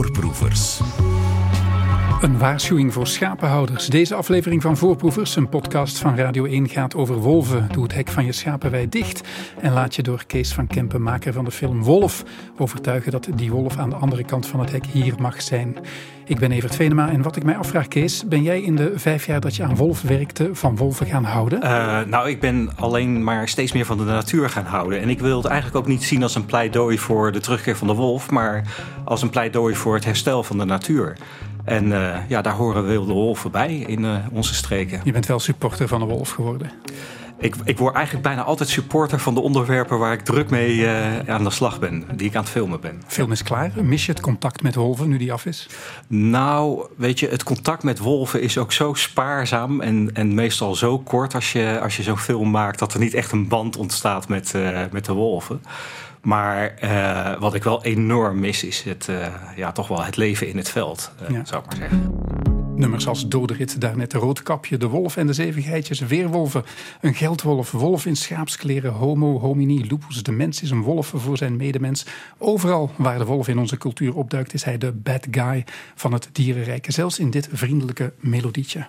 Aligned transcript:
Voorproevers. 0.00 1.09
Een 2.20 2.38
waarschuwing 2.38 2.92
voor 2.92 3.06
schapenhouders. 3.06 3.86
Deze 3.86 4.14
aflevering 4.14 4.62
van 4.62 4.76
Voorproevers, 4.76 5.36
een 5.36 5.48
podcast 5.48 5.98
van 5.98 6.16
Radio 6.16 6.44
1, 6.44 6.68
gaat 6.68 6.94
over 6.94 7.14
wolven. 7.14 7.68
Doe 7.72 7.82
het 7.82 7.94
hek 7.94 8.08
van 8.08 8.24
je 8.24 8.32
schapenwei 8.32 8.88
dicht 8.88 9.28
en 9.60 9.72
laat 9.72 9.94
je 9.94 10.02
door 10.02 10.24
Kees 10.26 10.52
van 10.52 10.66
Kempen, 10.66 11.02
maker 11.02 11.32
van 11.32 11.44
de 11.44 11.50
film 11.50 11.82
Wolf, 11.82 12.24
overtuigen 12.58 13.12
dat 13.12 13.28
die 13.34 13.50
wolf 13.50 13.76
aan 13.76 13.90
de 13.90 13.96
andere 13.96 14.24
kant 14.24 14.46
van 14.46 14.60
het 14.60 14.72
hek 14.72 14.86
hier 14.86 15.14
mag 15.18 15.42
zijn. 15.42 15.76
Ik 16.24 16.38
ben 16.38 16.52
Evert 16.52 16.76
Venema 16.76 17.10
en 17.10 17.22
wat 17.22 17.36
ik 17.36 17.44
mij 17.44 17.56
afvraag, 17.56 17.88
Kees, 17.88 18.24
ben 18.28 18.42
jij 18.42 18.60
in 18.60 18.76
de 18.76 18.92
vijf 18.94 19.26
jaar 19.26 19.40
dat 19.40 19.56
je 19.56 19.62
aan 19.62 19.76
wolf 19.76 20.02
werkte 20.02 20.50
van 20.52 20.76
wolven 20.76 21.06
gaan 21.06 21.24
houden? 21.24 21.62
Uh, 21.62 22.00
nou, 22.00 22.28
ik 22.28 22.40
ben 22.40 22.70
alleen 22.76 23.24
maar 23.24 23.48
steeds 23.48 23.72
meer 23.72 23.86
van 23.86 23.98
de 23.98 24.04
natuur 24.04 24.50
gaan 24.50 24.64
houden. 24.64 25.00
En 25.00 25.08
ik 25.08 25.20
wil 25.20 25.36
het 25.36 25.46
eigenlijk 25.46 25.76
ook 25.84 25.90
niet 25.90 26.04
zien 26.04 26.22
als 26.22 26.34
een 26.34 26.46
pleidooi 26.46 26.98
voor 26.98 27.32
de 27.32 27.40
terugkeer 27.40 27.76
van 27.76 27.86
de 27.86 27.94
wolf, 27.94 28.30
maar 28.30 28.62
als 29.04 29.22
een 29.22 29.30
pleidooi 29.30 29.74
voor 29.74 29.94
het 29.94 30.04
herstel 30.04 30.42
van 30.42 30.58
de 30.58 30.64
natuur. 30.64 31.16
En 31.70 31.86
uh, 31.86 32.16
ja, 32.28 32.42
daar 32.42 32.54
horen 32.54 32.86
wilde 32.86 33.12
wolven 33.12 33.50
bij 33.50 33.76
in 33.76 34.04
uh, 34.04 34.16
onze 34.32 34.54
streken. 34.54 35.00
Je 35.04 35.12
bent 35.12 35.26
wel 35.26 35.38
supporter 35.38 35.88
van 35.88 36.00
de 36.00 36.06
wolf 36.06 36.30
geworden. 36.30 36.70
Ik, 37.38 37.54
ik 37.64 37.78
word 37.78 37.94
eigenlijk 37.94 38.24
bijna 38.24 38.42
altijd 38.42 38.68
supporter 38.68 39.18
van 39.18 39.34
de 39.34 39.40
onderwerpen 39.40 39.98
waar 39.98 40.12
ik 40.12 40.20
druk 40.20 40.50
mee 40.50 40.76
uh, 40.76 41.18
aan 41.28 41.44
de 41.44 41.50
slag 41.50 41.78
ben, 41.78 42.04
die 42.16 42.28
ik 42.28 42.34
aan 42.34 42.42
het 42.42 42.50
filmen 42.50 42.80
ben. 42.80 43.02
Film 43.06 43.32
is 43.32 43.42
klaar. 43.42 43.72
Mis 43.82 44.06
je 44.06 44.12
het 44.12 44.20
contact 44.20 44.62
met 44.62 44.74
wolven 44.74 45.08
nu 45.08 45.18
die 45.18 45.32
af 45.32 45.46
is? 45.46 45.68
Nou, 46.06 46.86
weet 46.96 47.18
je, 47.18 47.28
het 47.28 47.42
contact 47.42 47.82
met 47.82 47.98
wolven 47.98 48.42
is 48.42 48.58
ook 48.58 48.72
zo 48.72 48.94
spaarzaam 48.94 49.80
en, 49.80 50.10
en 50.12 50.34
meestal 50.34 50.74
zo 50.74 50.98
kort 50.98 51.34
als 51.34 51.52
je, 51.52 51.80
als 51.82 51.96
je 51.96 52.02
zo'n 52.02 52.18
film 52.18 52.50
maakt 52.50 52.78
dat 52.78 52.94
er 52.94 53.00
niet 53.00 53.14
echt 53.14 53.32
een 53.32 53.48
band 53.48 53.76
ontstaat 53.76 54.28
met, 54.28 54.54
met 54.90 55.04
de 55.04 55.12
wolven. 55.12 55.62
Maar 56.20 56.74
uh, 56.84 57.40
wat 57.40 57.54
ik 57.54 57.62
wel 57.62 57.84
enorm 57.84 58.40
mis 58.40 58.64
is 58.64 58.82
het, 58.82 59.06
uh, 59.10 59.26
ja, 59.56 59.72
toch 59.72 59.88
wel 59.88 60.04
het 60.04 60.16
leven 60.16 60.48
in 60.48 60.56
het 60.56 60.68
veld, 60.68 61.12
uh, 61.22 61.28
ja. 61.28 61.44
zou 61.44 61.62
ik 61.62 61.66
maar 61.66 61.76
zeggen. 61.76 62.18
Nummers 62.80 63.06
als 63.06 63.28
Doderit, 63.28 63.80
daarnet 63.80 64.10
de 64.10 64.18
Roodkapje, 64.18 64.76
De 64.76 64.88
Wolf 64.88 65.16
en 65.16 65.26
de 65.26 65.32
Zeven 65.32 65.62
Geitjes, 65.62 66.00
Weerwolven, 66.00 66.64
een 67.00 67.14
geldwolf, 67.14 67.70
Wolf 67.70 68.06
in 68.06 68.16
schaapskleren, 68.16 68.92
Homo, 68.92 69.38
Homini, 69.38 69.86
Lupus, 69.88 70.22
de 70.22 70.32
mens 70.32 70.62
is 70.62 70.70
een 70.70 70.82
wolf 70.82 71.12
voor 71.16 71.36
zijn 71.36 71.56
medemens. 71.56 72.06
Overal 72.38 72.90
waar 72.96 73.18
de 73.18 73.24
wolf 73.24 73.48
in 73.48 73.58
onze 73.58 73.76
cultuur 73.76 74.16
opduikt 74.16 74.54
is 74.54 74.64
hij 74.64 74.78
de 74.78 74.92
bad 74.92 75.26
guy 75.30 75.64
van 75.94 76.12
het 76.12 76.28
dierenrijk, 76.32 76.86
zelfs 76.88 77.18
in 77.18 77.30
dit 77.30 77.48
vriendelijke 77.52 78.12
melodietje. 78.20 78.86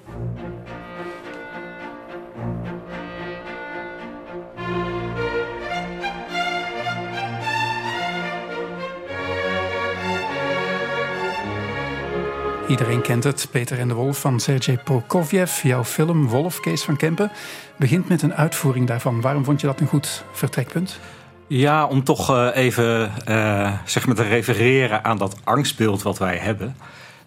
Iedereen 12.71 13.01
kent 13.01 13.23
het. 13.23 13.47
Peter 13.51 13.79
en 13.79 13.87
de 13.87 13.93
Wolf 13.93 14.19
van 14.19 14.39
Sergej 14.39 14.77
Prokofjev. 14.77 15.63
Jouw 15.63 15.83
film 15.83 16.27
Wolf, 16.27 16.59
Kees 16.59 16.83
van 16.83 16.97
Kempen, 16.97 17.31
begint 17.77 18.09
met 18.09 18.21
een 18.21 18.33
uitvoering 18.33 18.87
daarvan. 18.87 19.21
Waarom 19.21 19.43
vond 19.43 19.61
je 19.61 19.67
dat 19.67 19.79
een 19.79 19.87
goed 19.87 20.23
vertrekpunt? 20.31 20.99
Ja, 21.47 21.85
om 21.85 22.03
toch 22.03 22.31
uh, 22.31 22.49
even 22.53 23.11
uh, 23.27 23.73
zeg 23.85 24.05
maar 24.07 24.15
te 24.15 24.23
refereren 24.23 25.03
aan 25.03 25.17
dat 25.17 25.35
angstbeeld 25.43 26.01
wat 26.01 26.17
wij 26.17 26.37
hebben. 26.37 26.75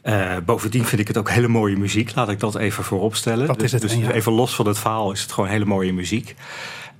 Uh, 0.04 0.36
bovendien 0.44 0.84
vind 0.84 1.00
ik 1.00 1.08
het 1.08 1.16
ook 1.16 1.30
hele 1.30 1.48
mooie 1.48 1.76
muziek. 1.76 2.14
Laat 2.14 2.28
ik 2.28 2.40
dat 2.40 2.56
even 2.56 2.84
vooropstellen. 2.84 3.46
Wat 3.46 3.62
is 3.62 3.72
het 3.72 3.80
dus 3.80 3.90
dan, 3.90 4.00
ja? 4.00 4.10
even 4.10 4.32
los 4.32 4.54
van 4.54 4.66
het 4.66 4.78
verhaal 4.78 5.12
is 5.12 5.22
het 5.22 5.32
gewoon 5.32 5.50
hele 5.50 5.64
mooie 5.64 5.92
muziek. 5.92 6.34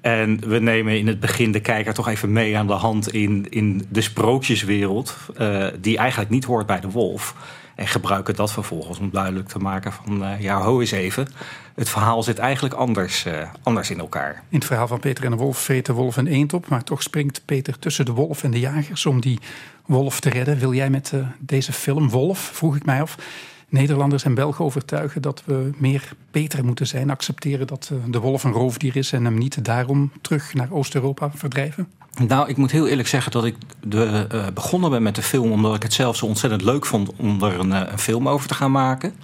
En 0.05 0.49
we 0.49 0.59
nemen 0.59 0.99
in 0.99 1.07
het 1.07 1.21
begin 1.21 1.53
de 1.53 1.61
kijker 1.61 1.95
toch 1.95 2.09
even 2.09 2.33
mee 2.33 2.57
aan 2.57 2.67
de 2.67 2.73
hand 2.73 3.13
in, 3.13 3.47
in 3.51 3.87
de 3.89 4.01
sprookjeswereld. 4.01 5.17
Uh, 5.39 5.67
die 5.81 5.99
eigenlijk 5.99 6.31
niet 6.31 6.45
hoort 6.45 6.67
bij 6.67 6.81
de 6.81 6.91
wolf. 6.91 7.35
En 7.75 7.87
gebruiken 7.87 8.35
dat 8.35 8.53
vervolgens 8.53 8.99
om 8.99 9.11
duidelijk 9.11 9.49
te 9.49 9.59
maken 9.59 9.93
van... 9.93 10.23
Uh, 10.23 10.41
ja, 10.41 10.61
ho 10.61 10.81
eens 10.81 10.91
even. 10.91 11.29
Het 11.75 11.89
verhaal 11.89 12.23
zit 12.23 12.39
eigenlijk 12.39 12.75
anders, 12.75 13.27
uh, 13.27 13.49
anders 13.63 13.91
in 13.91 13.99
elkaar. 13.99 14.43
In 14.49 14.59
het 14.59 14.67
verhaal 14.67 14.89
van 14.89 15.01
Peter 15.01 15.25
en 15.25 15.31
de 15.31 15.37
wolf 15.37 15.59
vreet 15.59 15.87
de 15.87 15.93
wolf 15.93 16.17
een 16.17 16.27
eend 16.27 16.53
op... 16.53 16.69
maar 16.69 16.85
toch 16.85 17.03
springt 17.03 17.43
Peter 17.45 17.79
tussen 17.79 18.05
de 18.05 18.13
wolf 18.13 18.43
en 18.43 18.51
de 18.51 18.61
jagers 18.61 19.07
om 19.07 19.21
die 19.21 19.39
wolf 19.87 20.21
te 20.21 20.31
redden. 20.31 20.59
Wil 20.59 20.75
jij 20.75 20.91
met 20.91 21.13
deze 21.39 21.73
film 21.73 22.11
Wolf, 22.11 22.39
vroeg 22.39 22.77
ik 22.77 22.85
mij 22.85 23.03
af... 23.03 23.17
Nederlanders 23.75 24.25
en 24.25 24.35
Belgen 24.35 24.65
overtuigen 24.65 25.23
dat 25.23 25.43
we 25.45 25.71
meer 25.77 26.13
beter 26.31 26.65
moeten 26.65 26.87
zijn. 26.87 27.11
Accepteren 27.11 27.67
dat 27.67 27.91
de 28.07 28.19
wolf 28.19 28.45
een 28.45 28.53
roofdier 28.53 28.97
is 28.97 29.13
en 29.13 29.25
hem 29.25 29.39
niet 29.39 29.65
daarom 29.65 30.13
terug 30.21 30.55
naar 30.55 30.69
Oost-Europa 30.71 31.31
verdrijven? 31.35 31.89
Nou, 32.29 32.49
ik 32.49 32.57
moet 32.57 32.71
heel 32.71 32.89
eerlijk 32.89 33.09
zeggen 33.09 33.33
dat 33.33 33.45
ik 33.45 33.57
de, 33.81 34.27
uh, 34.33 34.47
begonnen 34.55 34.91
ben 34.91 35.03
met 35.03 35.15
de 35.15 35.23
film... 35.23 35.53
omdat 35.53 35.75
ik 35.75 35.83
het 35.83 35.93
zelf 35.93 36.17
zo 36.17 36.27
ontzettend 36.27 36.63
leuk 36.63 36.87
vond 36.87 37.11
om 37.17 37.43
er 37.43 37.59
een, 37.59 37.71
een 37.71 37.99
film 37.99 38.29
over 38.29 38.49
te 38.49 38.55
gaan 38.55 38.73
maken. 38.73 39.15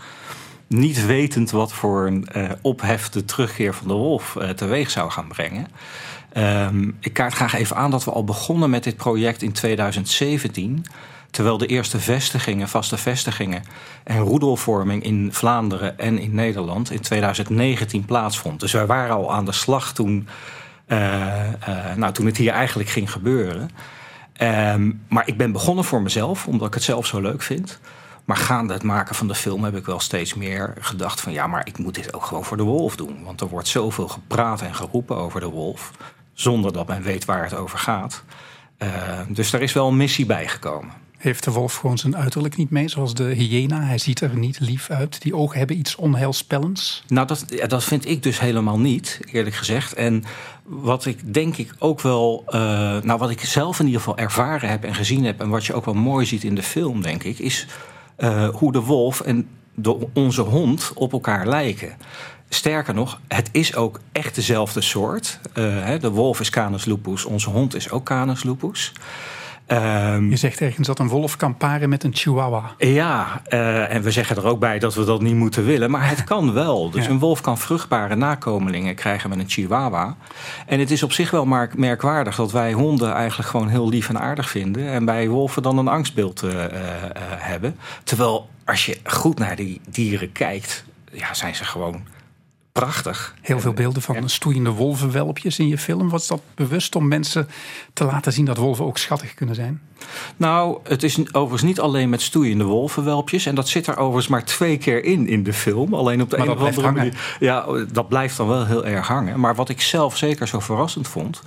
Niet 0.66 1.06
wetend 1.06 1.50
wat 1.50 1.72
voor 1.72 2.06
een 2.06 2.28
uh, 2.36 2.50
ophef 2.60 3.08
de 3.08 3.24
terugkeer 3.24 3.74
van 3.74 3.88
de 3.88 3.94
wolf 3.94 4.36
teweeg 4.56 4.90
zou 4.90 5.10
gaan 5.10 5.28
brengen. 5.28 5.66
Um, 6.36 6.96
ik 7.00 7.12
kaart 7.12 7.34
graag 7.34 7.54
even 7.54 7.76
aan 7.76 7.90
dat 7.90 8.04
we 8.04 8.10
al 8.10 8.24
begonnen 8.24 8.70
met 8.70 8.84
dit 8.84 8.96
project 8.96 9.42
in 9.42 9.52
2017... 9.52 10.84
terwijl 11.30 11.58
de 11.58 11.66
eerste 11.66 12.00
vestigingen, 12.00 12.68
vaste 12.68 12.96
vestigingen... 12.96 13.62
en 14.04 14.18
roedelvorming 14.18 15.02
in 15.02 15.28
Vlaanderen 15.32 15.98
en 15.98 16.18
in 16.18 16.34
Nederland 16.34 16.90
in 16.90 17.00
2019 17.00 18.04
plaatsvond. 18.04 18.60
Dus 18.60 18.72
wij 18.72 18.86
waren 18.86 19.14
al 19.14 19.32
aan 19.32 19.44
de 19.44 19.52
slag 19.52 19.92
toen... 19.92 20.28
Uh, 20.86 20.98
uh, 21.68 21.94
nou, 21.96 22.12
toen 22.12 22.26
het 22.26 22.36
hier 22.36 22.52
eigenlijk 22.52 22.88
ging 22.88 23.12
gebeuren. 23.12 23.70
Um, 24.42 25.04
maar 25.08 25.28
ik 25.28 25.36
ben 25.36 25.52
begonnen 25.52 25.84
voor 25.84 26.02
mezelf, 26.02 26.46
omdat 26.46 26.68
ik 26.68 26.74
het 26.74 26.82
zelf 26.82 27.06
zo 27.06 27.20
leuk 27.20 27.42
vind. 27.42 27.80
Maar 28.24 28.36
gaande 28.36 28.72
het 28.72 28.82
maken 28.82 29.14
van 29.14 29.28
de 29.28 29.34
film 29.34 29.64
heb 29.64 29.76
ik 29.76 29.86
wel 29.86 30.00
steeds 30.00 30.34
meer 30.34 30.74
gedacht 30.80 31.20
van... 31.20 31.32
ja, 31.32 31.46
maar 31.46 31.66
ik 31.66 31.78
moet 31.78 31.94
dit 31.94 32.14
ook 32.14 32.24
gewoon 32.24 32.44
voor 32.44 32.56
de 32.56 32.62
wolf 32.62 32.96
doen. 32.96 33.24
Want 33.24 33.40
er 33.40 33.48
wordt 33.48 33.68
zoveel 33.68 34.08
gepraat 34.08 34.62
en 34.62 34.74
geroepen 34.74 35.16
over 35.16 35.40
de 35.40 35.48
wolf... 35.48 35.90
zonder 36.32 36.72
dat 36.72 36.86
men 36.86 37.02
weet 37.02 37.24
waar 37.24 37.42
het 37.42 37.54
over 37.54 37.78
gaat. 37.78 38.24
Uh, 38.78 38.88
dus 39.28 39.50
daar 39.50 39.62
is 39.62 39.72
wel 39.72 39.88
een 39.88 39.96
missie 39.96 40.26
bijgekomen. 40.26 40.92
Heeft 41.20 41.44
de 41.44 41.50
wolf 41.50 41.76
gewoon 41.76 41.98
zijn 41.98 42.16
uiterlijk 42.16 42.56
niet 42.56 42.70
mee, 42.70 42.88
zoals 42.88 43.14
de 43.14 43.24
hyena? 43.24 43.82
Hij 43.82 43.98
ziet 43.98 44.20
er 44.20 44.36
niet 44.36 44.60
lief 44.60 44.90
uit. 44.90 45.22
Die 45.22 45.36
ogen 45.36 45.58
hebben 45.58 45.78
iets 45.78 45.96
onheilspellends. 45.96 47.04
Nou, 47.08 47.26
dat, 47.26 47.44
dat 47.66 47.84
vind 47.84 48.08
ik 48.08 48.22
dus 48.22 48.40
helemaal 48.40 48.78
niet, 48.78 49.20
eerlijk 49.32 49.56
gezegd. 49.56 49.94
En 49.94 50.24
wat 50.64 51.06
ik 51.06 51.34
denk 51.34 51.56
ik 51.56 51.74
ook 51.78 52.00
wel... 52.00 52.44
Uh, 52.46 52.52
nou, 53.00 53.18
wat 53.18 53.30
ik 53.30 53.40
zelf 53.40 53.78
in 53.78 53.84
ieder 53.86 54.00
geval 54.00 54.16
ervaren 54.16 54.68
heb 54.68 54.84
en 54.84 54.94
gezien 54.94 55.24
heb... 55.24 55.40
en 55.40 55.48
wat 55.48 55.66
je 55.66 55.74
ook 55.74 55.84
wel 55.84 55.94
mooi 55.94 56.26
ziet 56.26 56.44
in 56.44 56.54
de 56.54 56.62
film, 56.62 57.02
denk 57.02 57.22
ik... 57.22 57.38
is 57.38 57.66
uh, 58.18 58.48
hoe 58.48 58.72
de 58.72 58.80
wolf 58.80 59.20
en 59.20 59.48
de, 59.74 60.06
onze 60.12 60.42
hond 60.42 60.92
op 60.94 61.12
elkaar 61.12 61.46
lijken. 61.46 61.96
Sterker 62.48 62.94
nog, 62.94 63.20
het 63.28 63.48
is 63.52 63.74
ook 63.74 64.00
echt 64.12 64.34
dezelfde 64.34 64.80
soort. 64.80 65.40
Hè, 65.52 65.98
de 65.98 66.10
wolf 66.10 66.40
is 66.40 66.50
Canis 66.50 66.84
lupus, 66.84 67.24
onze 67.24 67.50
hond 67.50 67.74
is 67.74 67.90
ook 67.90 68.04
Canis 68.04 68.42
lupus. 68.42 68.92
Um, 69.72 70.30
je 70.30 70.36
zegt 70.36 70.60
ergens 70.60 70.86
dat 70.86 70.98
een 70.98 71.08
wolf 71.08 71.36
kan 71.36 71.56
paren 71.56 71.88
met 71.88 72.04
een 72.04 72.14
chihuahua. 72.14 72.74
Ja, 72.78 73.42
uh, 73.48 73.94
en 73.94 74.02
we 74.02 74.10
zeggen 74.10 74.36
er 74.36 74.46
ook 74.46 74.58
bij 74.58 74.78
dat 74.78 74.94
we 74.94 75.04
dat 75.04 75.22
niet 75.22 75.34
moeten 75.34 75.64
willen. 75.64 75.90
Maar 75.90 76.08
het 76.08 76.24
kan 76.24 76.52
wel. 76.52 76.90
Dus 76.90 77.04
ja. 77.04 77.10
een 77.10 77.18
wolf 77.18 77.40
kan 77.40 77.58
vruchtbare 77.58 78.16
nakomelingen 78.16 78.94
krijgen 78.94 79.28
met 79.28 79.38
een 79.38 79.48
chihuahua. 79.48 80.16
En 80.66 80.78
het 80.78 80.90
is 80.90 81.02
op 81.02 81.12
zich 81.12 81.30
wel 81.30 81.68
merkwaardig 81.74 82.36
dat 82.36 82.52
wij 82.52 82.72
honden 82.72 83.14
eigenlijk 83.14 83.48
gewoon 83.48 83.68
heel 83.68 83.88
lief 83.88 84.08
en 84.08 84.20
aardig 84.20 84.50
vinden. 84.50 84.88
En 84.88 85.04
bij 85.04 85.28
wolven 85.28 85.62
dan 85.62 85.78
een 85.78 85.88
angstbeeld 85.88 86.42
uh, 86.42 86.52
uh, 86.52 86.60
hebben. 87.38 87.76
Terwijl 88.04 88.48
als 88.64 88.86
je 88.86 88.98
goed 89.04 89.38
naar 89.38 89.56
die 89.56 89.80
dieren 89.88 90.32
kijkt, 90.32 90.84
ja, 91.12 91.34
zijn 91.34 91.54
ze 91.54 91.64
gewoon 91.64 92.02
prachtig. 92.72 93.34
Heel 93.40 93.60
veel 93.60 93.72
beelden 93.72 94.02
van 94.02 94.28
stoeiende 94.28 94.70
wolvenwelpjes 94.70 95.58
in 95.58 95.68
je 95.68 95.78
film. 95.78 96.08
Was 96.08 96.26
dat 96.26 96.40
bewust 96.54 96.94
om 96.94 97.08
mensen 97.08 97.48
te 97.92 98.04
laten 98.04 98.32
zien 98.32 98.44
dat 98.44 98.56
wolven 98.56 98.84
ook 98.84 98.98
schattig 98.98 99.34
kunnen 99.34 99.54
zijn? 99.54 99.80
Nou, 100.36 100.78
het 100.84 101.02
is 101.02 101.18
overigens 101.32 101.62
niet 101.62 101.80
alleen 101.80 102.08
met 102.08 102.22
stoeiende 102.22 102.64
wolvenwelpjes. 102.64 103.46
En 103.46 103.54
dat 103.54 103.68
zit 103.68 103.86
er 103.86 103.96
overigens 103.96 104.28
maar 104.28 104.44
twee 104.44 104.78
keer 104.78 105.04
in 105.04 105.26
in 105.28 105.42
de 105.42 105.52
film. 105.52 105.94
Alleen 105.94 106.22
op 106.22 106.30
de 106.30 106.36
maar 106.36 106.46
een 106.46 106.52
of 106.52 106.58
andere 106.58 106.80
hangen. 106.80 106.96
manier. 106.96 107.36
Ja, 107.40 107.66
dat 107.92 108.08
blijft 108.08 108.36
dan 108.36 108.48
wel 108.48 108.66
heel 108.66 108.86
erg 108.86 109.06
hangen. 109.06 109.40
Maar 109.40 109.54
wat 109.54 109.68
ik 109.68 109.80
zelf 109.80 110.16
zeker 110.16 110.48
zo 110.48 110.60
verrassend 110.60 111.08
vond, 111.08 111.42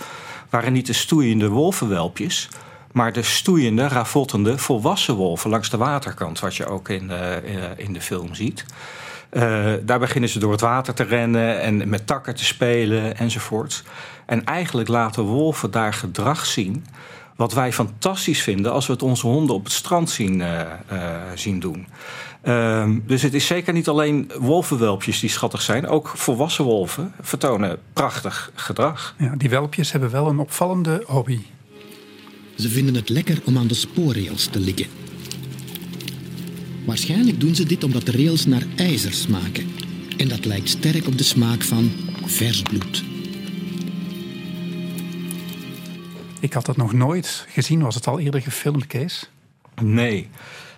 waren 0.50 0.74
niet 0.74 0.88
de 0.88 0.94
stoeiende 0.94 1.50
wolvenwelpjes. 1.50 2.50
Maar 2.92 3.14
de 3.14 3.24
stoeiende, 3.24 3.88
ravottende, 3.88 4.58
volwassen 4.58 5.16
wolven 5.16 5.50
langs 5.50 5.70
de 5.70 5.78
waterkant, 5.78 6.40
wat 6.40 6.56
je 6.56 6.66
ook 6.66 6.90
in 6.90 7.08
de, 7.08 7.42
in 7.78 7.94
de 7.94 8.02
film 8.02 8.36
ziet. 8.36 8.66
Uh, 9.34 9.74
daar 9.82 10.00
beginnen 10.00 10.30
ze 10.30 10.40
door 10.40 10.52
het 10.52 10.62
water 10.62 10.94
te 10.94 11.04
rennen 11.04 11.62
en 11.62 11.90
met 11.90 12.08
takken 12.08 12.36
te 12.36 12.46
spelen 12.46 13.18
enzovoort. 13.18 13.84
En 14.26 14.46
eigenlijk 14.46 14.88
laten 14.88 15.24
wolven 15.24 15.72
daar 15.72 15.94
gedrag 15.94 16.46
zien. 16.46 16.86
Wat 17.36 17.54
wij 17.54 17.74
fantastisch 17.74 18.42
vinden 18.42 18.72
als 18.72 18.88
we 18.88 18.94
het 18.94 19.02
onze 19.02 19.28
honden 19.28 19.56
op 19.56 19.64
het 19.64 19.74
strand 19.74 20.10
zien, 20.10 20.40
uh, 20.40 20.62
uh, 20.92 21.16
zien 21.36 21.60
doen. 21.60 21.88
Uh, 22.44 22.90
dus 23.06 23.22
het 23.22 23.34
is 23.34 23.48
zeker 23.48 23.74
niet 23.74 23.88
alleen 23.88 24.32
wolvenwelpjes 24.40 25.20
die 25.20 25.30
schattig 25.30 25.62
zijn. 25.62 25.88
Ook 25.88 26.08
volwassen 26.08 26.66
wolven 26.66 27.14
vertonen 27.22 27.78
prachtig 27.94 28.52
gedrag. 28.56 29.16
Ja, 29.18 29.36
die 29.38 29.50
welpjes 29.50 29.92
hebben 29.92 30.12
wel 30.12 30.28
een 30.28 30.40
opvallende 30.40 31.04
hobby. 31.06 31.40
Ze 32.58 32.70
vinden 32.70 32.96
het 32.96 33.10
lekker 33.10 33.42
om 33.46 33.58
aan 33.58 33.68
de 33.68 33.74
spoorrails 33.74 34.46
te 34.46 34.60
liggen. 34.60 35.03
Waarschijnlijk 36.86 37.40
doen 37.40 37.56
ze 37.56 37.66
dit 37.66 37.84
omdat 37.84 38.06
de 38.06 38.12
rails 38.12 38.46
naar 38.46 38.64
ijzer 38.76 39.14
smaken. 39.14 39.68
En 40.18 40.28
dat 40.28 40.46
lijkt 40.46 40.70
sterk 40.70 41.08
op 41.08 41.18
de 41.18 41.24
smaak 41.24 41.62
van 41.62 41.92
vers 42.26 42.62
bloed. 42.62 43.04
Ik 46.40 46.54
had 46.54 46.66
dat 46.66 46.78
nog 46.78 46.94
nooit 46.94 47.46
gezien. 47.50 47.82
Was 47.82 47.96
het 47.96 48.08
al 48.08 48.20
eerder 48.20 48.42
gefilmd, 48.42 48.88
Kees? 48.88 49.30
Nee. 49.82 50.30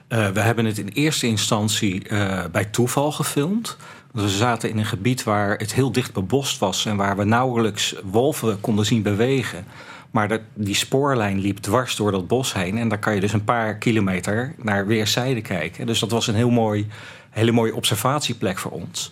Uh, 0.10 0.30
we 0.30 0.40
hebben 0.40 0.66
het 0.66 0.78
in 0.78 0.88
eerste 0.88 1.28
instantie 1.28 2.10
uh, 2.10 2.46
bij 2.52 2.66
toeval 2.66 3.12
gefilmd. 3.12 3.78
We 4.12 4.30
zaten 4.30 4.70
in 4.70 4.78
een 4.78 4.86
gebied 4.86 5.24
waar 5.24 5.58
het 5.58 5.74
heel 5.74 5.92
dicht 5.92 6.14
bebost 6.14 6.60
was 6.60 6.86
en 6.86 6.96
waar 6.96 7.18
we 7.18 7.24
nauwelijks 7.24 7.96
wolven 8.04 8.60
konden 8.60 8.86
zien 8.86 9.02
bewegen. 9.02 9.66
Maar 10.16 10.40
die 10.54 10.76
spoorlijn 10.76 11.40
liep 11.40 11.58
dwars 11.58 11.96
door 11.96 12.12
dat 12.12 12.28
bos 12.28 12.54
heen. 12.54 12.78
En 12.78 12.88
daar 12.88 13.00
kan 13.00 13.14
je 13.14 13.20
dus 13.20 13.34
een 13.34 13.44
paar 13.44 13.78
kilometer 13.78 14.56
naar 14.62 14.88
weerszijden 14.88 15.44
kijken. 15.44 15.86
Dus 15.86 16.00
dat 16.00 16.12
was 16.12 16.28
een 16.28 16.36
heel 16.36 16.50
mooi, 16.50 16.88
hele 17.30 17.52
mooie 17.52 17.76
observatieplek 17.76 18.58
voor 18.58 18.72
ons. 18.72 19.12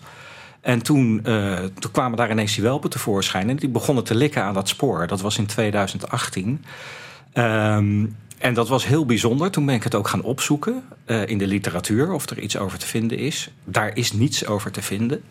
En 0.62 0.82
toen, 0.82 1.22
uh, 1.26 1.58
toen 1.80 1.92
kwamen 1.92 2.18
daar 2.18 2.32
ineens 2.32 2.54
die 2.54 2.64
welpen 2.64 2.90
tevoorschijn. 2.90 3.50
En 3.50 3.56
die 3.56 3.70
begonnen 3.70 4.04
te 4.04 4.16
likken 4.16 4.44
aan 4.44 4.54
dat 4.54 4.70
spoor. 4.70 5.08
Dat 5.08 5.22
was 5.22 5.38
in 5.38 5.46
2018. 5.46 6.66
Um, 7.34 8.16
en 8.38 8.54
dat 8.54 8.68
was 8.68 8.86
heel 8.86 9.06
bijzonder. 9.06 9.52
Toen 9.52 9.66
ben 9.66 9.76
ik 9.76 9.84
het 9.84 9.96
ook 9.96 10.08
gaan 10.08 10.24
opzoeken 10.24 10.84
uh, 11.06 11.28
in 11.28 11.38
de 11.38 11.48
literatuur 11.48 12.12
of 12.12 12.30
er 12.30 12.40
iets 12.40 12.58
over 12.58 12.78
te 12.78 12.88
vinden 12.88 13.18
is. 13.18 13.50
Daar 13.64 13.98
is 13.98 14.14
niets 14.14 14.46
over 14.46 14.72
te 14.72 14.82
vinden. 14.82 15.24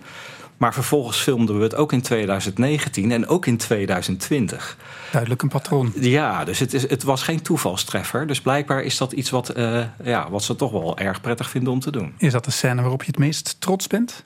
Maar 0.57 0.75
vervolgens 0.75 1.19
filmden 1.19 1.57
we 1.57 1.63
het 1.63 1.75
ook 1.75 1.93
in 1.93 2.03
2019 2.03 3.13
en 3.13 3.27
ook 3.27 3.47
in 3.47 3.57
2020. 3.57 4.77
Duidelijk 5.11 5.43
een 5.43 5.49
patroon. 5.49 5.93
Ja, 5.95 6.45
dus 6.45 6.59
het, 6.59 6.75
is, 6.75 6.89
het 6.89 7.03
was 7.03 7.23
geen 7.23 7.43
toevalstreffer. 7.43 8.27
Dus 8.27 8.41
blijkbaar 8.41 8.83
is 8.83 8.97
dat 8.97 9.13
iets 9.13 9.31
wat, 9.31 9.57
uh, 9.57 9.85
ja, 10.05 10.31
wat 10.31 10.43
ze 10.43 10.57
toch 10.57 10.73
wel 10.73 10.99
erg 10.99 11.21
prettig 11.21 11.51
vinden 11.51 11.73
om 11.73 11.81
te 11.81 11.91
doen. 11.91 12.15
Is 12.19 12.33
dat 12.33 12.45
de 12.45 12.51
scène 12.51 12.81
waarop 12.81 13.03
je 13.03 13.11
het 13.11 13.19
meest 13.19 13.57
trots 13.59 13.87
bent? 13.87 14.25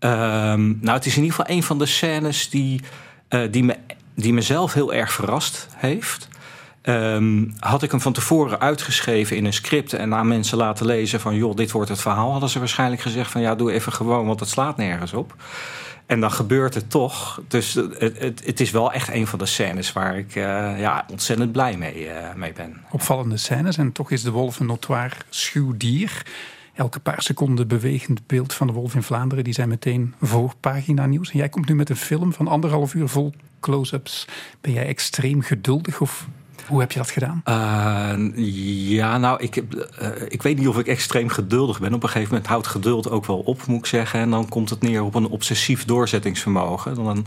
Um, 0.00 0.78
nou, 0.80 0.96
het 0.96 1.06
is 1.06 1.16
in 1.16 1.22
ieder 1.22 1.36
geval 1.36 1.56
een 1.56 1.62
van 1.62 1.78
de 1.78 1.86
scènes 1.86 2.50
die, 2.50 2.80
uh, 3.28 3.40
die, 3.50 3.64
me, 3.64 3.76
die 4.14 4.32
mezelf 4.32 4.72
heel 4.72 4.94
erg 4.94 5.12
verrast 5.12 5.66
heeft. 5.76 6.28
Um, 6.88 7.54
had 7.58 7.82
ik 7.82 7.90
hem 7.90 8.00
van 8.00 8.12
tevoren 8.12 8.60
uitgeschreven 8.60 9.36
in 9.36 9.44
een 9.44 9.52
script 9.52 9.92
en 9.92 10.14
aan 10.14 10.28
mensen 10.28 10.58
laten 10.58 10.86
lezen 10.86 11.20
van 11.20 11.34
joh, 11.34 11.56
dit 11.56 11.70
wordt 11.70 11.88
het 11.88 12.00
verhaal, 12.00 12.30
hadden 12.30 12.48
ze 12.48 12.58
waarschijnlijk 12.58 13.02
gezegd 13.02 13.30
van 13.30 13.40
ja, 13.40 13.54
doe 13.54 13.72
even 13.72 13.92
gewoon, 13.92 14.26
want 14.26 14.40
het 14.40 14.48
slaat 14.48 14.76
nergens 14.76 15.12
op. 15.12 15.34
En 16.06 16.20
dan 16.20 16.30
gebeurt 16.30 16.74
het 16.74 16.90
toch. 16.90 17.40
Dus 17.48 17.74
het, 17.74 18.18
het, 18.18 18.42
het 18.44 18.60
is 18.60 18.70
wel 18.70 18.92
echt 18.92 19.08
een 19.08 19.26
van 19.26 19.38
de 19.38 19.46
scènes 19.46 19.92
waar 19.92 20.18
ik 20.18 20.34
uh, 20.34 20.44
ja, 20.80 21.04
ontzettend 21.10 21.52
blij 21.52 21.76
mee, 21.76 22.06
uh, 22.06 22.12
mee 22.34 22.52
ben. 22.52 22.80
Opvallende 22.90 23.36
scènes 23.36 23.76
en 23.76 23.92
toch 23.92 24.10
is 24.10 24.22
de 24.22 24.30
wolf 24.30 24.60
een 24.60 24.66
notoir 24.66 25.16
schuw 25.28 25.76
dier. 25.76 26.22
Elke 26.74 27.00
paar 27.00 27.22
seconden 27.22 27.68
bewegend 27.68 28.26
beeld 28.26 28.54
van 28.54 28.66
de 28.66 28.72
wolf 28.72 28.94
in 28.94 29.02
Vlaanderen, 29.02 29.44
die 29.44 29.54
zijn 29.54 29.68
meteen 29.68 30.14
voorpagina 30.22 31.06
nieuws. 31.06 31.30
En 31.30 31.38
jij 31.38 31.48
komt 31.48 31.68
nu 31.68 31.74
met 31.74 31.90
een 31.90 31.96
film 31.96 32.32
van 32.32 32.48
anderhalf 32.48 32.94
uur 32.94 33.08
vol 33.08 33.32
close-ups. 33.60 34.26
Ben 34.60 34.72
jij 34.72 34.86
extreem 34.86 35.42
geduldig 35.42 36.00
of 36.00 36.26
hoe 36.66 36.80
heb 36.80 36.92
je 36.92 36.98
dat 36.98 37.10
gedaan? 37.10 37.42
Uh, 37.48 38.48
ja, 38.88 39.18
nou, 39.18 39.42
ik, 39.42 39.56
uh, 39.56 40.08
ik 40.28 40.42
weet 40.42 40.58
niet 40.58 40.68
of 40.68 40.78
ik 40.78 40.86
extreem 40.86 41.28
geduldig 41.28 41.80
ben. 41.80 41.94
Op 41.94 42.02
een 42.02 42.08
gegeven 42.08 42.32
moment 42.32 42.48
houdt 42.48 42.66
geduld 42.66 43.10
ook 43.10 43.26
wel 43.26 43.38
op, 43.38 43.66
moet 43.66 43.78
ik 43.78 43.86
zeggen. 43.86 44.20
En 44.20 44.30
dan 44.30 44.48
komt 44.48 44.70
het 44.70 44.82
neer 44.82 45.02
op 45.02 45.14
een 45.14 45.28
obsessief 45.28 45.84
doorzettingsvermogen. 45.84 46.94
Dan, 46.94 47.26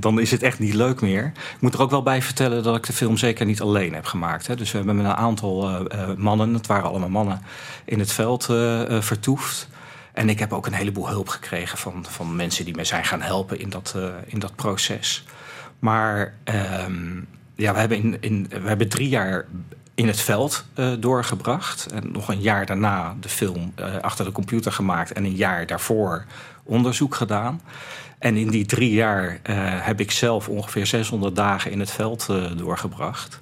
dan 0.00 0.20
is 0.20 0.30
het 0.30 0.42
echt 0.42 0.58
niet 0.58 0.74
leuk 0.74 1.00
meer. 1.00 1.24
Ik 1.54 1.60
moet 1.60 1.74
er 1.74 1.82
ook 1.82 1.90
wel 1.90 2.02
bij 2.02 2.22
vertellen 2.22 2.62
dat 2.62 2.76
ik 2.76 2.86
de 2.86 2.92
film 2.92 3.16
zeker 3.16 3.46
niet 3.46 3.60
alleen 3.60 3.94
heb 3.94 4.04
gemaakt. 4.04 4.46
Hè. 4.46 4.56
Dus 4.56 4.70
we 4.70 4.76
hebben 4.76 4.96
met 4.96 5.04
een 5.04 5.14
aantal 5.14 5.86
mannen, 6.16 6.54
het 6.54 6.66
waren 6.66 6.88
allemaal 6.88 7.08
mannen, 7.08 7.40
in 7.84 7.98
het 7.98 8.12
veld 8.12 8.44
vertoefd. 9.04 9.68
En 10.12 10.28
ik 10.28 10.38
heb 10.38 10.52
ook 10.52 10.66
een 10.66 10.72
heleboel 10.72 11.08
hulp 11.08 11.28
gekregen 11.28 11.78
van, 11.78 12.04
van 12.08 12.36
mensen 12.36 12.64
die 12.64 12.76
me 12.76 12.84
zijn 12.84 13.04
gaan 13.04 13.22
helpen 13.22 13.58
in 13.58 13.70
dat, 13.70 13.94
in 14.26 14.38
dat 14.38 14.54
proces. 14.54 15.24
Maar 15.78 16.34
ehm, 16.44 17.20
ja, 17.54 17.72
we 17.72 17.78
hebben, 17.78 17.98
in, 17.98 18.16
in, 18.20 18.46
we 18.48 18.68
hebben 18.68 18.88
drie 18.88 19.08
jaar 19.08 19.46
in 19.94 20.06
het 20.06 20.20
veld 20.20 20.64
uh, 20.76 20.92
doorgebracht. 20.98 21.86
En 21.86 22.12
nog 22.12 22.28
een 22.28 22.40
jaar 22.40 22.66
daarna 22.66 23.16
de 23.20 23.28
film 23.28 23.72
uh, 23.80 23.96
achter 24.00 24.24
de 24.24 24.32
computer 24.32 24.72
gemaakt. 24.72 25.12
En 25.12 25.24
een 25.24 25.36
jaar 25.36 25.66
daarvoor 25.66 26.24
onderzoek 26.62 27.14
gedaan. 27.14 27.60
En 28.18 28.36
in 28.36 28.48
die 28.48 28.66
drie 28.66 28.92
jaar 28.92 29.28
uh, 29.30 29.56
heb 29.86 30.00
ik 30.00 30.10
zelf 30.10 30.48
ongeveer 30.48 30.86
600 30.86 31.36
dagen 31.36 31.70
in 31.70 31.80
het 31.80 31.90
veld 31.90 32.26
doorgebracht. 32.56 33.40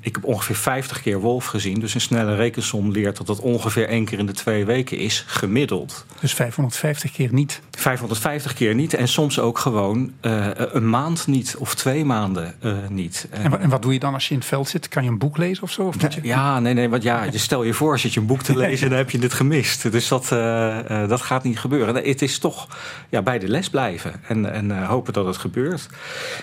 Ik 0.00 0.14
heb 0.14 0.24
ongeveer 0.24 0.56
50 0.56 1.02
keer 1.02 1.20
wolf 1.20 1.46
gezien. 1.46 1.80
Dus 1.80 1.94
een 1.94 2.00
snelle 2.00 2.34
rekensom 2.34 2.90
leert 2.90 3.16
dat 3.16 3.26
dat 3.26 3.40
ongeveer 3.40 3.88
één 3.88 4.04
keer 4.04 4.18
in 4.18 4.26
de 4.26 4.32
twee 4.32 4.64
weken 4.64 4.98
is, 4.98 5.24
gemiddeld. 5.26 6.06
Dus 6.20 6.34
550 6.34 7.12
keer 7.12 7.32
niet? 7.32 7.60
550 7.84 8.54
keer 8.54 8.74
niet. 8.74 8.94
En 8.94 9.08
soms 9.08 9.40
ook 9.40 9.58
gewoon 9.58 10.12
uh, 10.22 10.46
een 10.54 10.90
maand 10.90 11.26
niet 11.26 11.56
of 11.58 11.74
twee 11.74 12.04
maanden 12.04 12.54
uh, 12.62 12.72
niet. 12.88 13.28
En, 13.30 13.60
en, 13.60 13.68
wat 13.68 13.82
doe 13.82 13.92
je 13.92 13.98
dan 13.98 14.14
als 14.14 14.28
je 14.28 14.32
in 14.32 14.38
het 14.38 14.48
veld 14.48 14.68
zit? 14.68 14.88
Kan 14.88 15.04
je 15.04 15.10
een 15.10 15.18
boek 15.18 15.36
lezen 15.36 15.62
of 15.62 15.70
zo? 15.70 15.82
Of 15.82 16.14
je... 16.14 16.20
Ja, 16.22 16.60
nee, 16.60 16.74
nee. 16.74 16.88
Want 16.88 17.02
ja, 17.02 17.24
je 17.24 17.38
stel 17.38 17.62
je 17.62 17.74
voor, 17.74 17.92
als 17.92 18.02
je 18.02 18.20
een 18.20 18.26
boek 18.26 18.42
te 18.42 18.56
lezen, 18.66 18.88
dan 18.88 18.98
heb 18.98 19.10
je 19.10 19.18
het 19.18 19.32
gemist. 19.32 19.92
Dus 19.92 20.08
dat, 20.08 20.30
uh, 20.32 21.08
dat 21.08 21.20
gaat 21.20 21.44
niet 21.44 21.58
gebeuren. 21.58 21.94
Het 21.94 22.22
is 22.22 22.38
toch 22.38 22.68
ja, 23.08 23.22
bij 23.22 23.38
de 23.38 23.48
les 23.48 23.70
blijven 23.70 24.12
en, 24.28 24.52
en 24.52 24.84
hopen 24.84 25.12
dat 25.12 25.26
het 25.26 25.36
gebeurt. 25.36 25.88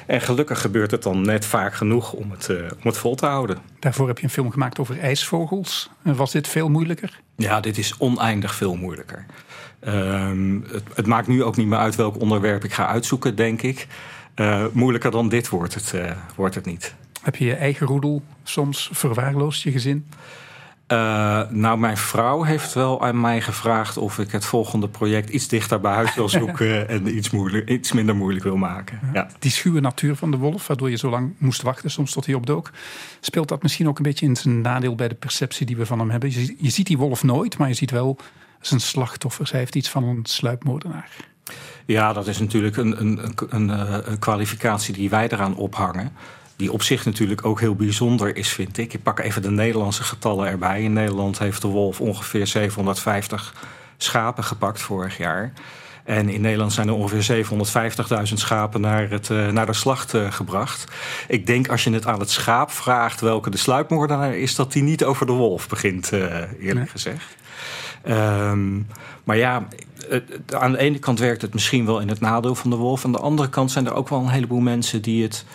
En 0.05 0.21
gelukkig 0.21 0.61
gebeurt 0.61 0.91
het 0.91 1.03
dan 1.03 1.21
net 1.21 1.45
vaak 1.45 1.73
genoeg 1.73 2.13
om 2.13 2.31
het 2.31 2.49
om 2.49 2.87
het 2.89 2.97
vol 2.97 3.15
te 3.15 3.25
houden. 3.25 3.57
Daarvoor 3.79 4.07
heb 4.07 4.17
je 4.17 4.23
een 4.23 4.29
film 4.29 4.51
gemaakt 4.51 4.79
over 4.79 4.99
ijsvogels. 4.99 5.89
Was 6.01 6.31
dit 6.31 6.47
veel 6.47 6.69
moeilijker? 6.69 7.19
Ja, 7.35 7.59
dit 7.59 7.77
is 7.77 7.95
oneindig 7.97 8.55
veel 8.55 8.75
moeilijker. 8.75 9.25
Um, 9.87 10.65
het, 10.71 10.83
het, 10.95 11.05
maakt 11.05 11.27
nu 11.27 11.43
ook 11.43 11.57
niet 11.57 11.67
meer 11.67 11.77
uit 11.77 11.95
welk 11.95 12.19
onderwerp 12.19 12.63
ik 12.63 12.73
ga 12.73 12.87
uitzoeken, 12.87 13.35
denk 13.35 13.61
ik. 13.61 13.87
Uh, 14.35 14.65
moeilijker 14.71 15.11
dan 15.11 15.29
dit 15.29 15.49
wordt 15.49 15.73
het, 15.73 15.91
uh, 15.95 16.11
wordt 16.35 16.55
het 16.55 16.65
niet. 16.65 16.95
Heb 17.21 17.35
je 17.35 17.45
je 17.45 17.55
eigen 17.55 17.87
roedel 17.87 18.23
soms 18.43 18.89
verwaarloosd, 18.93 19.61
je 19.61 19.71
gezin? 19.71 20.05
Uh, 20.91 21.41
nou, 21.49 21.77
mijn 21.77 21.97
vrouw 21.97 22.43
heeft 22.43 22.73
wel 22.73 23.01
aan 23.05 23.21
mij 23.21 23.41
gevraagd 23.41 23.97
of 23.97 24.19
ik 24.19 24.31
het 24.31 24.45
volgende 24.45 24.87
project 24.87 25.29
iets 25.29 25.47
dichter 25.47 25.79
bij 25.79 25.93
huis 25.93 26.15
wil 26.15 26.29
zoeken 26.39 26.89
en 26.89 27.15
iets, 27.17 27.29
moeilijk, 27.29 27.69
iets 27.69 27.91
minder 27.91 28.15
moeilijk 28.15 28.43
wil 28.43 28.57
maken. 28.57 28.99
Ja. 29.13 29.27
Die 29.39 29.51
schuwe 29.51 29.79
natuur 29.79 30.15
van 30.15 30.31
de 30.31 30.37
wolf, 30.37 30.67
waardoor 30.67 30.89
je 30.89 30.97
zo 30.97 31.09
lang 31.09 31.33
moest 31.37 31.61
wachten, 31.61 31.91
soms 31.91 32.11
tot 32.11 32.25
hij 32.25 32.35
opdook, 32.35 32.71
speelt 33.19 33.47
dat 33.47 33.63
misschien 33.63 33.87
ook 33.87 33.97
een 33.97 34.03
beetje 34.03 34.25
in 34.25 34.35
zijn 34.35 34.61
nadeel 34.61 34.95
bij 34.95 35.07
de 35.07 35.15
perceptie 35.15 35.65
die 35.65 35.77
we 35.77 35.85
van 35.85 35.99
hem 35.99 36.09
hebben? 36.09 36.31
Je, 36.31 36.55
je 36.57 36.69
ziet 36.69 36.87
die 36.87 36.97
wolf 36.97 37.23
nooit, 37.23 37.57
maar 37.57 37.67
je 37.67 37.73
ziet 37.73 37.91
wel 37.91 38.17
zijn 38.61 38.79
slachtoffers. 38.79 39.51
Hij 39.51 39.59
heeft 39.59 39.75
iets 39.75 39.89
van 39.89 40.03
een 40.03 40.25
sluipmoordenaar. 40.25 41.09
Ja, 41.85 42.13
dat 42.13 42.27
is 42.27 42.39
natuurlijk 42.39 42.77
een, 42.77 43.01
een, 43.01 43.33
een, 43.49 43.69
een 44.11 44.19
kwalificatie 44.19 44.93
die 44.93 45.09
wij 45.09 45.27
eraan 45.29 45.55
ophangen 45.55 46.11
die 46.61 46.71
op 46.71 46.81
zich 46.81 47.05
natuurlijk 47.05 47.45
ook 47.45 47.59
heel 47.59 47.75
bijzonder 47.75 48.35
is, 48.35 48.49
vind 48.49 48.77
ik. 48.77 48.93
Ik 48.93 49.03
pak 49.03 49.19
even 49.19 49.41
de 49.41 49.51
Nederlandse 49.51 50.03
getallen 50.03 50.47
erbij. 50.47 50.83
In 50.83 50.93
Nederland 50.93 51.39
heeft 51.39 51.61
de 51.61 51.67
wolf 51.67 52.01
ongeveer 52.01 52.47
750 52.47 53.53
schapen 53.97 54.43
gepakt 54.43 54.81
vorig 54.81 55.17
jaar. 55.17 55.53
En 56.03 56.29
in 56.29 56.41
Nederland 56.41 56.73
zijn 56.73 56.87
er 56.87 56.93
ongeveer 56.93 57.45
750.000 58.27 58.33
schapen 58.33 58.81
naar, 58.81 59.09
het, 59.09 59.29
uh, 59.29 59.47
naar 59.47 59.65
de 59.65 59.73
slacht 59.73 60.13
uh, 60.13 60.31
gebracht. 60.31 60.91
Ik 61.27 61.45
denk 61.45 61.67
als 61.67 61.83
je 61.83 61.91
het 61.91 62.05
aan 62.05 62.19
het 62.19 62.29
schaap 62.29 62.71
vraagt 62.71 63.21
welke 63.21 63.49
de 63.49 63.57
sluipmoordenaar 63.57 64.35
is, 64.35 64.55
dat 64.55 64.71
die 64.71 64.83
niet 64.83 65.03
over 65.03 65.25
de 65.25 65.31
wolf 65.31 65.67
begint, 65.67 66.11
eerlijk 66.11 66.73
nee. 66.73 66.87
gezegd. 66.87 67.35
Um, 68.07 68.87
maar 69.23 69.37
ja, 69.37 69.67
aan 70.53 70.71
de 70.71 70.77
ene 70.77 70.99
kant 70.99 71.19
werkt 71.19 71.41
het 71.41 71.53
misschien 71.53 71.85
wel 71.85 71.99
in 71.99 72.09
het 72.09 72.19
nadeel 72.19 72.55
van 72.55 72.69
de 72.69 72.75
wolf. 72.75 73.05
Aan 73.05 73.11
de 73.11 73.19
andere 73.19 73.49
kant 73.49 73.71
zijn 73.71 73.85
er 73.85 73.93
ook 73.93 74.09
wel 74.09 74.19
een 74.19 74.29
heleboel 74.29 74.59
mensen 74.59 75.01
die 75.01 75.23
het 75.23 75.45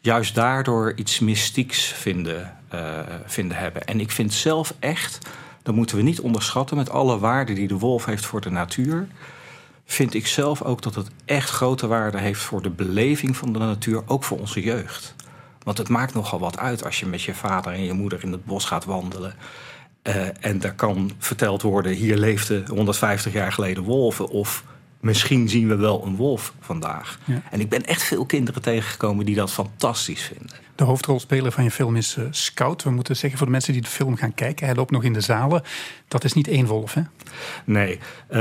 juist 0.00 0.34
daardoor 0.34 0.92
iets 0.96 1.18
mystieks 1.18 1.84
vinden, 1.84 2.56
uh, 2.74 2.98
vinden 3.26 3.56
hebben. 3.56 3.84
En 3.84 4.00
ik 4.00 4.10
vind 4.10 4.32
zelf 4.32 4.74
echt, 4.78 5.18
dat 5.62 5.74
moeten 5.74 5.96
we 5.96 6.02
niet 6.02 6.20
onderschatten 6.20 6.76
met 6.76 6.90
alle 6.90 7.18
waarden 7.18 7.54
die 7.54 7.68
de 7.68 7.78
wolf 7.78 8.04
heeft 8.04 8.26
voor 8.26 8.40
de 8.40 8.50
natuur. 8.50 9.06
Vind 9.84 10.14
ik 10.14 10.26
zelf 10.26 10.62
ook 10.62 10.82
dat 10.82 10.94
het 10.94 11.10
echt 11.24 11.50
grote 11.50 11.86
waarde 11.86 12.18
heeft 12.18 12.40
voor 12.40 12.62
de 12.62 12.70
beleving 12.70 13.36
van 13.36 13.52
de 13.52 13.58
natuur, 13.58 14.02
ook 14.06 14.24
voor 14.24 14.38
onze 14.38 14.62
jeugd. 14.62 15.14
Want 15.62 15.78
het 15.78 15.88
maakt 15.88 16.14
nogal 16.14 16.38
wat 16.38 16.58
uit 16.58 16.84
als 16.84 17.00
je 17.00 17.06
met 17.06 17.22
je 17.22 17.34
vader 17.34 17.72
en 17.72 17.84
je 17.84 17.92
moeder 17.92 18.22
in 18.22 18.32
het 18.32 18.44
bos 18.44 18.64
gaat 18.64 18.84
wandelen. 18.84 19.34
Uh, 20.08 20.44
en 20.44 20.58
daar 20.58 20.74
kan 20.74 21.10
verteld 21.18 21.62
worden: 21.62 21.92
hier 21.92 22.16
leefden 22.16 22.64
150 22.68 23.32
jaar 23.32 23.52
geleden 23.52 23.82
wolven. 23.82 24.28
Of 24.28 24.64
misschien 25.00 25.48
zien 25.48 25.68
we 25.68 25.76
wel 25.76 26.04
een 26.06 26.16
wolf 26.16 26.52
vandaag. 26.60 27.18
Ja. 27.24 27.42
En 27.50 27.60
ik 27.60 27.68
ben 27.68 27.86
echt 27.86 28.02
veel 28.02 28.26
kinderen 28.26 28.62
tegengekomen 28.62 29.24
die 29.24 29.34
dat 29.34 29.52
fantastisch 29.52 30.22
vinden. 30.22 30.56
De 30.74 30.84
hoofdrolspeler 30.84 31.52
van 31.52 31.64
je 31.64 31.70
film 31.70 31.96
is 31.96 32.16
uh, 32.16 32.24
Scout. 32.30 32.82
We 32.82 32.90
moeten 32.90 33.16
zeggen 33.16 33.38
voor 33.38 33.46
de 33.46 33.52
mensen 33.52 33.72
die 33.72 33.82
de 33.82 33.88
film 33.88 34.16
gaan 34.16 34.34
kijken, 34.34 34.66
hij 34.66 34.74
loopt 34.74 34.90
nog 34.90 35.04
in 35.04 35.12
de 35.12 35.20
zalen. 35.20 35.62
Dat 36.08 36.24
is 36.24 36.32
niet 36.32 36.48
één 36.48 36.66
wolf, 36.66 36.94
hè? 36.94 37.02
Nee, 37.64 37.94
uh, 37.94 38.38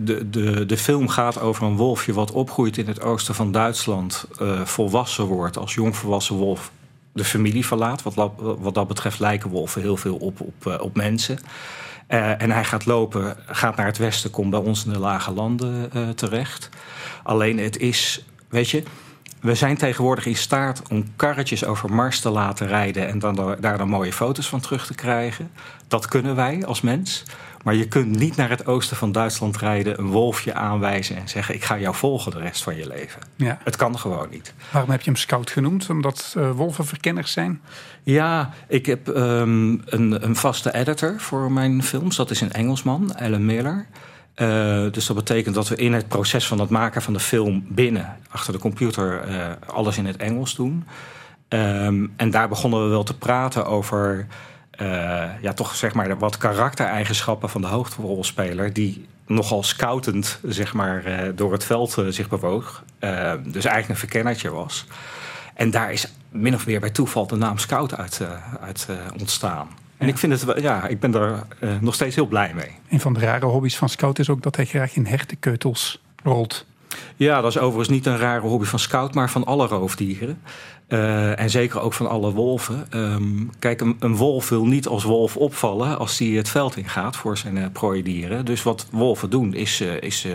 de, 0.00 0.30
de, 0.30 0.66
de 0.66 0.76
film 0.76 1.08
gaat 1.08 1.40
over 1.40 1.66
een 1.66 1.76
wolfje 1.76 2.12
wat 2.12 2.30
opgroeit 2.30 2.76
in 2.76 2.86
het 2.86 3.02
oosten 3.02 3.34
van 3.34 3.52
Duitsland, 3.52 4.26
uh, 4.42 4.60
volwassen 4.64 5.24
wordt 5.24 5.56
als 5.58 5.74
jongvolwassen 5.74 6.36
wolf 6.36 6.72
de 7.12 7.24
familie 7.24 7.66
verlaat. 7.66 8.02
Wat, 8.02 8.32
wat 8.38 8.74
dat 8.74 8.88
betreft 8.88 9.18
lijken 9.18 9.50
wolven 9.50 9.82
heel 9.82 9.96
veel 9.96 10.16
op, 10.16 10.40
op, 10.40 10.80
op 10.80 10.96
mensen. 10.96 11.38
en 12.06 12.50
hij 12.50 12.64
gaat 12.64 12.86
lopen, 12.86 13.36
gaat 13.46 13.76
naar 13.76 13.86
het 13.86 13.98
westen, 13.98 14.30
komt 14.30 14.50
bij 14.50 14.60
ons 14.60 14.84
in 14.84 14.92
de 14.92 14.98
lage 14.98 15.32
landen 15.32 15.90
terecht. 16.16 16.68
Alleen 17.22 17.58
het 17.58 17.76
is, 17.76 18.24
weet 18.48 18.70
je, 18.70 18.82
we 19.40 19.54
zijn 19.54 19.76
tegenwoordig 19.76 20.26
in 20.26 20.36
staat 20.36 20.82
om 20.88 21.04
karretjes 21.16 21.64
over 21.64 21.92
Mars 21.92 22.20
te 22.20 22.30
laten 22.30 22.66
rijden 22.66 23.08
en 23.08 23.18
dan 23.18 23.56
daar 23.60 23.78
dan 23.78 23.88
mooie 23.88 24.12
foto's 24.12 24.48
van 24.48 24.60
terug 24.60 24.86
te 24.86 24.94
krijgen. 24.94 25.50
Dat 25.88 26.06
kunnen 26.08 26.36
wij 26.36 26.66
als 26.66 26.80
mens. 26.80 27.22
Maar 27.64 27.74
je 27.74 27.88
kunt 27.88 28.18
niet 28.18 28.36
naar 28.36 28.48
het 28.48 28.66
oosten 28.66 28.96
van 28.96 29.12
Duitsland 29.12 29.56
rijden, 29.56 29.98
een 29.98 30.06
wolfje 30.06 30.54
aanwijzen 30.54 31.16
en 31.16 31.28
zeggen: 31.28 31.54
Ik 31.54 31.64
ga 31.64 31.78
jou 31.78 31.94
volgen 31.94 32.32
de 32.32 32.38
rest 32.38 32.62
van 32.62 32.76
je 32.76 32.86
leven. 32.86 33.22
Ja. 33.36 33.58
Het 33.64 33.76
kan 33.76 33.98
gewoon 33.98 34.28
niet. 34.30 34.54
Waarom 34.70 34.90
heb 34.90 35.00
je 35.00 35.10
hem 35.10 35.18
scout 35.18 35.50
genoemd? 35.50 35.90
Omdat 35.90 36.34
uh, 36.38 36.50
wolven 36.50 36.86
verkenners 36.86 37.32
zijn? 37.32 37.60
Ja, 38.02 38.50
ik 38.68 38.86
heb 38.86 39.06
um, 39.08 39.82
een, 39.84 40.24
een 40.24 40.36
vaste 40.36 40.74
editor 40.74 41.20
voor 41.20 41.52
mijn 41.52 41.82
films. 41.82 42.16
Dat 42.16 42.30
is 42.30 42.40
een 42.40 42.52
Engelsman, 42.52 43.16
Alan 43.16 43.44
Miller. 43.44 43.86
Uh, 44.36 44.46
dus 44.92 45.06
dat 45.06 45.16
betekent 45.16 45.54
dat 45.54 45.68
we 45.68 45.76
in 45.76 45.92
het 45.92 46.08
proces 46.08 46.46
van 46.46 46.60
het 46.60 46.70
maken 46.70 47.02
van 47.02 47.12
de 47.12 47.20
film 47.20 47.64
binnen, 47.68 48.16
achter 48.30 48.52
de 48.52 48.58
computer, 48.58 49.28
uh, 49.28 49.46
alles 49.66 49.98
in 49.98 50.06
het 50.06 50.16
Engels 50.16 50.54
doen. 50.54 50.84
Um, 51.48 52.12
en 52.16 52.30
daar 52.30 52.48
begonnen 52.48 52.82
we 52.82 52.88
wel 52.88 53.02
te 53.02 53.16
praten 53.16 53.66
over 53.66 54.26
uh, 54.82 55.28
ja, 55.40 55.52
toch 55.52 55.74
zeg 55.74 55.94
maar 55.94 56.18
wat 56.18 56.36
karaktereigenschappen 56.36 57.48
van 57.48 57.60
de 57.60 57.66
hoofdrolspeler, 57.66 58.72
die 58.72 59.06
nogal 59.26 59.62
scoutend 59.62 60.38
zeg 60.42 60.74
maar, 60.74 61.32
door 61.34 61.52
het 61.52 61.64
veld 61.64 61.96
zich 62.08 62.28
bewoog. 62.28 62.84
dus 62.98 63.64
eigenlijk 63.64 63.88
een 63.88 63.96
verkennertje 63.96 64.50
was. 64.50 64.86
En 65.54 65.70
daar 65.70 65.92
is 65.92 66.12
min 66.28 66.54
of 66.54 66.66
meer 66.66 66.80
bij 66.80 66.90
toeval 66.90 67.26
de 67.26 67.36
naam 67.36 67.58
Scout 67.58 67.96
uit, 67.96 68.20
uit 68.60 68.88
ontstaan. 69.18 69.68
En 70.00 70.08
ik, 70.08 70.18
vind 70.18 70.40
het, 70.40 70.60
ja, 70.60 70.86
ik 70.86 71.00
ben 71.00 71.14
uh, 71.14 71.70
nog 71.80 71.94
steeds 71.94 72.14
heel 72.14 72.26
blij 72.26 72.54
mee. 72.54 72.70
Een 72.88 73.00
van 73.00 73.12
de 73.12 73.20
rare 73.20 73.46
hobby's 73.46 73.76
van 73.76 73.88
Scout 73.88 74.18
is 74.18 74.30
ook 74.30 74.42
dat 74.42 74.56
hij 74.56 74.64
graag 74.64 74.96
in 74.96 75.06
hertenkeutels 75.06 76.02
rolt. 76.22 76.66
Ja, 77.16 77.40
dat 77.40 77.50
is 77.50 77.58
overigens 77.58 77.88
niet 77.88 78.06
een 78.06 78.18
rare 78.18 78.40
hobby 78.40 78.64
van 78.64 78.78
Scout, 78.78 79.14
maar 79.14 79.30
van 79.30 79.44
alle 79.44 79.66
roofdieren. 79.66 80.40
Uh, 80.92 81.40
en 81.40 81.50
zeker 81.50 81.80
ook 81.80 81.92
van 81.92 82.08
alle 82.08 82.32
wolven. 82.32 82.86
Um, 82.94 83.50
kijk, 83.58 83.80
een, 83.80 83.96
een, 83.98 84.16
wolf 84.16 84.48
wil 84.48 84.66
niet 84.66 84.86
als 84.86 85.04
wolf 85.04 85.36
opvallen 85.36 85.98
als 85.98 86.18
hij 86.18 86.28
het 86.28 86.48
veld 86.48 86.76
ingaat 86.76 87.16
voor 87.16 87.38
zijn 87.38 87.56
uh, 87.56 87.64
prooidieren. 87.72 88.44
Dus 88.44 88.62
wat 88.62 88.86
wolven 88.90 89.30
doen 89.30 89.54
is, 89.54 89.80
uh, 89.80 90.00
is 90.00 90.26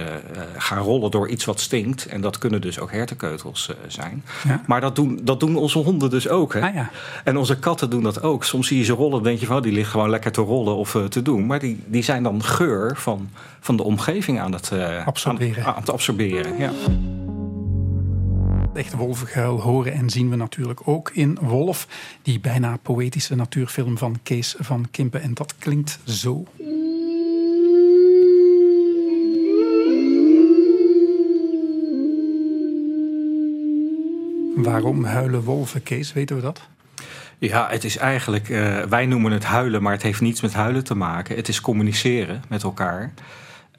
gaan 0.58 0.84
rollen 0.84 1.12
door 1.12 1.30
iets 1.30 1.46
wat 1.46 1.60
stinkt. 1.60 2.06
En 2.06 2.22
dat 2.22 2.38
kunnen 2.38 2.62
dus 2.62 2.80
ook 2.80 2.92
hertenkeutels 2.92 3.70
zijn. 3.88 4.24
Ja. 4.48 4.62
Maar 4.68 4.82
dat 4.82 4.96
doen, 4.96 5.20
dat 5.24 5.40
doen 5.40 5.56
onze 5.56 5.78
honden 5.78 6.10
dus 6.10 6.30
ook. 6.30 6.54
Hè? 6.54 6.62
Ah, 6.62 6.74
ja. 6.74 6.90
En 7.24 7.38
onze 7.38 7.60
katten 7.60 7.90
doen 7.90 8.04
dat 8.04 8.22
ook. 8.22 8.44
Soms 8.44 8.68
zie 8.68 8.78
je 8.78 8.84
ze 8.84 8.94
rollen, 8.94 9.24
denk 9.24 9.40
je 9.40 9.46
van, 9.46 9.56
oh, 9.56 9.64
die 9.64 9.72
ligt 9.72 9.90
gewoon 9.92 10.10
lekker 10.10 10.32
te 10.32 10.42
rollen 10.42 10.76
of 10.76 10.98
te 11.10 11.22
doen. 11.22 11.46
Maar 11.46 11.60
die, 11.60 11.84
die 11.86 12.04
zijn 12.04 12.24
dan 12.24 12.44
geur 12.44 12.98
van, 12.98 13.30
van 13.60 13.78
de 13.78 13.84
omgeving 13.84 14.40
aan 14.40 14.54
het 14.54 14.72
absorberen. 15.06 15.66
Aan, 15.66 15.74
aan 15.74 15.80
het 15.80 15.92
absorberen 15.92 16.58
ja 16.58 16.72
echte 18.76 18.98
wolvengehuil 18.98 19.62
horen 19.62 19.94
en 19.94 20.10
zien 20.10 20.30
we 20.30 20.36
natuurlijk 20.36 20.88
ook 20.88 21.12
in 21.14 21.38
Wolf, 21.42 21.88
die 22.22 22.40
bijna 22.40 22.78
poëtische 22.78 23.36
natuurfilm 23.36 23.98
van 23.98 24.20
Kees 24.24 24.56
van 24.60 24.88
Kimpen. 24.92 25.22
En 25.22 25.34
dat 25.34 25.56
klinkt 25.58 26.00
zo. 26.04 26.44
Waarom 34.56 35.04
huilen 35.04 35.44
wolven, 35.44 35.84
Kees? 35.84 36.14
Weten 36.14 36.36
we 36.36 36.42
dat? 36.42 36.68
Ja, 37.38 37.68
het 37.70 37.84
is 37.84 37.98
eigenlijk, 37.98 38.50
uh, 38.50 38.84
wij 38.84 39.06
noemen 39.06 39.32
het 39.32 39.44
huilen, 39.44 39.82
maar 39.82 39.94
het 39.94 40.02
heeft 40.02 40.22
niets 40.22 40.42
met 40.42 40.54
huilen 40.54 40.84
te 40.84 40.96
maken. 40.96 41.36
Het 41.36 41.48
is 41.48 41.62
communiceren 41.62 42.44
met 42.50 42.64
elkaar. 42.64 43.14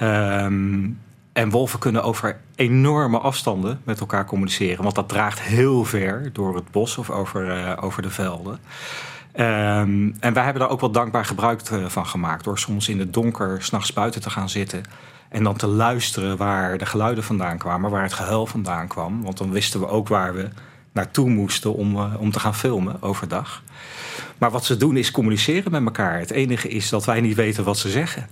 Um, 0.00 0.98
en 1.36 1.50
wolven 1.50 1.78
kunnen 1.78 2.02
over 2.02 2.36
enorme 2.54 3.18
afstanden 3.18 3.80
met 3.84 4.00
elkaar 4.00 4.24
communiceren. 4.24 4.82
Want 4.82 4.94
dat 4.94 5.08
draagt 5.08 5.40
heel 5.40 5.84
ver 5.84 6.30
door 6.32 6.54
het 6.54 6.70
bos 6.70 6.98
of 6.98 7.10
over, 7.10 7.46
uh, 7.46 7.72
over 7.80 8.02
de 8.02 8.10
velden. 8.10 8.52
Um, 8.52 10.16
en 10.20 10.32
wij 10.32 10.44
hebben 10.44 10.62
daar 10.62 10.70
ook 10.70 10.80
wel 10.80 10.90
dankbaar 10.90 11.24
gebruik 11.24 11.60
eh, 11.60 11.84
van 11.84 12.06
gemaakt. 12.06 12.44
Door 12.44 12.58
soms 12.58 12.88
in 12.88 12.98
het 12.98 13.14
donker 13.14 13.62
s'nachts 13.62 13.92
buiten 13.92 14.20
te 14.20 14.30
gaan 14.30 14.48
zitten. 14.48 14.82
En 15.28 15.42
dan 15.42 15.56
te 15.56 15.66
luisteren 15.66 16.36
waar 16.36 16.78
de 16.78 16.86
geluiden 16.86 17.24
vandaan 17.24 17.58
kwamen. 17.58 17.90
Waar 17.90 18.02
het 18.02 18.12
gehuil 18.12 18.46
vandaan 18.46 18.88
kwam. 18.88 19.22
Want 19.22 19.38
dan 19.38 19.50
wisten 19.50 19.80
we 19.80 19.88
ook 19.88 20.08
waar 20.08 20.34
we 20.34 20.48
naartoe 20.92 21.28
moesten 21.28 21.74
om, 21.74 21.96
uh, 21.96 22.14
om 22.18 22.30
te 22.30 22.40
gaan 22.40 22.54
filmen 22.54 23.02
overdag. 23.02 23.62
Maar 24.38 24.50
wat 24.50 24.64
ze 24.64 24.76
doen 24.76 24.96
is 24.96 25.10
communiceren 25.10 25.72
met 25.72 25.84
elkaar. 25.84 26.18
Het 26.18 26.30
enige 26.30 26.68
is 26.68 26.88
dat 26.88 27.04
wij 27.04 27.20
niet 27.20 27.36
weten 27.36 27.64
wat 27.64 27.78
ze 27.78 27.90
zeggen. 27.90 28.28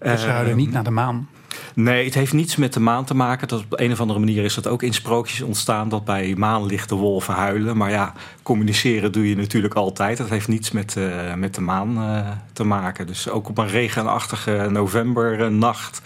Dus 0.00 0.20
ze 0.20 0.28
houden 0.28 0.56
niet 0.56 0.72
naar 0.72 0.84
de 0.84 0.90
maan. 0.90 1.28
Nee, 1.74 2.04
het 2.04 2.14
heeft 2.14 2.32
niets 2.32 2.56
met 2.56 2.72
de 2.72 2.80
maan 2.80 3.04
te 3.04 3.14
maken. 3.14 3.48
Dat 3.48 3.60
op 3.60 3.80
een 3.80 3.92
of 3.92 4.00
andere 4.00 4.18
manier 4.18 4.44
is 4.44 4.54
dat 4.54 4.66
ook 4.66 4.82
in 4.82 4.94
sprookjes 4.94 5.40
ontstaan... 5.40 5.88
dat 5.88 6.04
bij 6.04 6.34
maanlichte 6.36 6.94
wolven 6.94 7.34
huilen. 7.34 7.76
Maar 7.76 7.90
ja, 7.90 8.12
communiceren 8.42 9.12
doe 9.12 9.28
je 9.28 9.36
natuurlijk 9.36 9.74
altijd. 9.74 10.18
Dat 10.18 10.28
heeft 10.28 10.48
niets 10.48 10.70
met, 10.70 10.94
uh, 10.98 11.34
met 11.34 11.54
de 11.54 11.60
maan 11.60 11.98
uh, 11.98 12.28
te 12.52 12.64
maken. 12.64 13.06
Dus 13.06 13.28
ook 13.28 13.48
op 13.48 13.58
een 13.58 13.68
regenachtige 13.68 14.68
novembernacht 14.70 16.00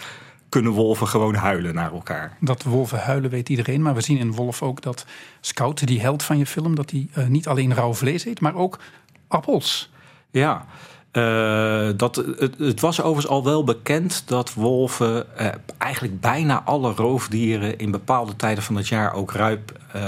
kunnen 0.49 0.71
wolven 0.71 1.07
gewoon 1.07 1.35
huilen 1.35 1.73
naar 1.73 1.93
elkaar. 1.93 2.37
Dat 2.39 2.63
wolven 2.63 2.99
huilen 2.99 3.29
weet 3.29 3.49
iedereen, 3.49 3.81
maar 3.81 3.93
we 3.93 4.01
zien 4.01 4.17
in 4.17 4.31
Wolf 4.31 4.61
ook 4.61 4.81
dat 4.81 5.05
Scout, 5.41 5.87
die 5.87 6.01
held 6.01 6.23
van 6.23 6.37
je 6.37 6.45
film, 6.45 6.75
dat 6.75 6.91
hij 6.91 7.07
uh, 7.17 7.27
niet 7.27 7.47
alleen 7.47 7.73
rauw 7.73 7.93
vlees 7.93 8.25
eet, 8.25 8.39
maar 8.39 8.55
ook 8.55 8.79
appels. 9.27 9.91
Ja, 10.31 10.65
uh, 11.13 11.89
dat, 11.95 12.15
het, 12.15 12.55
het, 12.57 12.79
was 12.79 13.01
overigens 13.01 13.27
al 13.27 13.43
wel 13.43 13.63
bekend 13.63 14.23
dat 14.25 14.53
wolven 14.53 15.25
uh, 15.41 15.47
eigenlijk 15.77 16.19
bijna 16.19 16.61
alle 16.63 16.91
roofdieren 16.91 17.77
in 17.77 17.91
bepaalde 17.91 18.35
tijden 18.35 18.63
van 18.63 18.75
het 18.75 18.87
jaar 18.87 19.13
ook 19.13 19.31
rijp, 19.31 19.79
uh, 19.95 20.01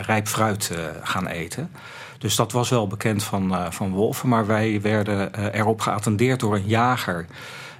rijp 0.00 0.28
fruit 0.28 0.72
gaan 1.02 1.26
eten. 1.26 1.70
Dus 2.18 2.36
dat 2.36 2.52
was 2.52 2.68
wel 2.68 2.86
bekend 2.86 3.22
van, 3.22 3.72
van 3.72 3.90
wolven. 3.90 4.28
Maar 4.28 4.46
wij 4.46 4.80
werden 4.80 5.52
erop 5.52 5.80
geattendeerd 5.80 6.40
door 6.40 6.54
een 6.54 6.66
jager 6.66 7.26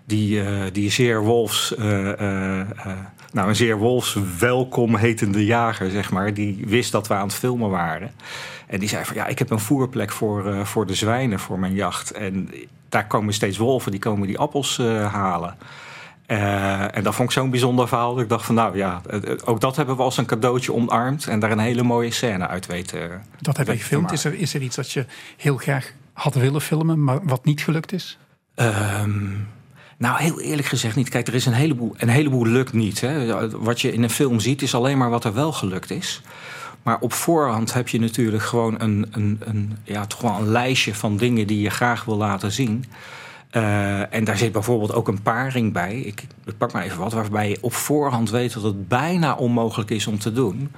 die, 0.08 0.42
die 0.70 0.90
zeer 0.90 1.22
wolfs. 1.22 1.74
nou, 1.76 3.48
een 3.48 3.56
zeer 3.56 3.78
wolfswelkom 3.78 4.94
hetende 4.94 5.44
jager, 5.44 5.90
zeg 5.90 6.10
maar. 6.10 6.34
Die 6.34 6.64
wist 6.66 6.92
dat 6.92 7.08
we 7.08 7.14
aan 7.14 7.26
het 7.26 7.34
filmen 7.34 7.70
waren. 7.70 8.10
En 8.66 8.78
die 8.78 8.88
zei 8.88 9.04
van 9.04 9.16
ja, 9.16 9.26
ik 9.26 9.38
heb 9.38 9.50
een 9.50 9.58
voerplek 9.58 10.10
voor, 10.10 10.66
voor 10.66 10.86
de 10.86 10.94
zwijnen 10.94 11.38
voor 11.38 11.58
mijn 11.58 11.74
jacht. 11.74 12.10
En 12.10 12.50
daar 12.88 13.06
komen 13.06 13.34
steeds 13.34 13.58
wolven, 13.58 13.90
die 13.90 14.00
komen 14.00 14.26
die 14.26 14.38
appels 14.38 14.76
halen. 15.10 15.56
Uh, 16.28 16.96
en 16.96 17.02
dat 17.02 17.14
vond 17.14 17.28
ik 17.28 17.34
zo'n 17.34 17.50
bijzonder 17.50 17.88
verhaal. 17.88 18.14
Dat 18.14 18.22
ik 18.22 18.28
dacht 18.28 18.44
van 18.44 18.54
nou 18.54 18.76
ja, 18.76 19.02
ook 19.44 19.60
dat 19.60 19.76
hebben 19.76 19.96
we 19.96 20.02
als 20.02 20.16
een 20.16 20.26
cadeautje 20.26 20.72
omarmd. 20.72 21.26
En 21.26 21.40
daar 21.40 21.50
een 21.50 21.58
hele 21.58 21.82
mooie 21.82 22.10
scène 22.10 22.46
uit 22.46 22.66
weten. 22.66 23.22
Dat 23.40 23.56
heb 23.56 23.66
je 23.66 23.76
gefilmd. 23.76 24.12
Is 24.12 24.24
er, 24.24 24.34
is 24.34 24.54
er 24.54 24.62
iets 24.62 24.76
dat 24.76 24.92
je 24.92 25.06
heel 25.36 25.56
graag 25.56 25.92
had 26.12 26.34
willen 26.34 26.60
filmen, 26.60 27.04
maar 27.04 27.18
wat 27.22 27.44
niet 27.44 27.60
gelukt 27.60 27.92
is? 27.92 28.18
Um, 28.54 29.48
nou, 29.98 30.20
heel 30.20 30.40
eerlijk 30.40 30.68
gezegd 30.68 30.96
niet. 30.96 31.08
Kijk, 31.08 31.26
er 31.26 31.34
is 31.34 31.46
een 31.46 31.52
heleboel, 31.52 31.94
een 31.96 32.08
heleboel 32.08 32.46
lukt 32.46 32.72
niet. 32.72 33.00
Hè. 33.00 33.48
Wat 33.58 33.80
je 33.80 33.92
in 33.92 34.02
een 34.02 34.10
film 34.10 34.40
ziet, 34.40 34.62
is 34.62 34.74
alleen 34.74 34.98
maar 34.98 35.10
wat 35.10 35.24
er 35.24 35.34
wel 35.34 35.52
gelukt 35.52 35.90
is. 35.90 36.22
Maar 36.82 37.00
op 37.00 37.12
voorhand 37.12 37.74
heb 37.74 37.88
je 37.88 38.00
natuurlijk 38.00 38.42
gewoon 38.42 38.80
een, 38.80 39.06
een, 39.10 39.40
een, 39.44 39.76
ja, 39.82 40.06
toch 40.06 40.20
wel 40.20 40.34
een 40.38 40.48
lijstje 40.48 40.94
van 40.94 41.16
dingen 41.16 41.46
die 41.46 41.60
je 41.60 41.70
graag 41.70 42.04
wil 42.04 42.16
laten 42.16 42.52
zien. 42.52 42.84
Uh, 43.52 44.14
en 44.14 44.24
daar 44.24 44.36
zit 44.36 44.52
bijvoorbeeld 44.52 44.92
ook 44.92 45.08
een 45.08 45.22
paring 45.22 45.72
bij. 45.72 46.00
Ik, 46.00 46.26
ik, 46.44 46.58
pak 46.58 46.72
maar 46.72 46.82
even 46.82 46.98
wat, 46.98 47.12
waarbij 47.12 47.48
je 47.48 47.58
op 47.60 47.74
voorhand 47.74 48.30
weet 48.30 48.52
dat 48.52 48.62
het 48.62 48.88
bijna 48.88 49.34
onmogelijk 49.34 49.90
is 49.90 50.06
om 50.06 50.18
te 50.18 50.32
doen. 50.32 50.70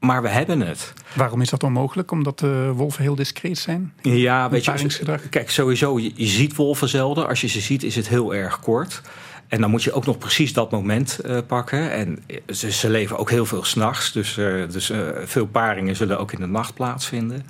Maar 0.00 0.22
we 0.22 0.28
hebben 0.28 0.60
het. 0.60 0.92
Waarom 1.14 1.40
is 1.40 1.50
dat 1.50 1.62
onmogelijk? 1.62 2.10
Omdat 2.10 2.38
de 2.38 2.72
wolven 2.74 3.02
heel 3.02 3.14
discreet 3.14 3.58
zijn? 3.58 3.92
Ja, 4.02 4.50
weet 4.50 4.64
je. 4.64 5.18
Kijk, 5.30 5.50
sowieso, 5.50 5.98
je, 5.98 6.12
je 6.14 6.26
ziet 6.26 6.56
wolven 6.56 6.88
zelden. 6.88 7.28
Als 7.28 7.40
je 7.40 7.46
ze 7.46 7.60
ziet, 7.60 7.82
is 7.82 7.96
het 7.96 8.08
heel 8.08 8.34
erg 8.34 8.60
kort. 8.60 9.02
En 9.48 9.60
dan 9.60 9.70
moet 9.70 9.82
je 9.82 9.92
ook 9.92 10.06
nog 10.06 10.18
precies 10.18 10.52
dat 10.52 10.70
moment 10.70 11.20
uh, 11.26 11.38
pakken. 11.46 11.90
En 11.90 12.18
ze, 12.48 12.72
ze, 12.72 12.90
leven 12.90 13.18
ook 13.18 13.30
heel 13.30 13.46
veel 13.46 13.64
s'nachts. 13.64 14.12
Dus, 14.12 14.36
uh, 14.36 14.70
dus 14.70 14.90
uh, 14.90 15.08
veel 15.24 15.46
paringen 15.46 15.96
zullen 15.96 16.18
ook 16.18 16.32
in 16.32 16.40
de 16.40 16.46
nacht 16.46 16.74
plaatsvinden. 16.74 17.46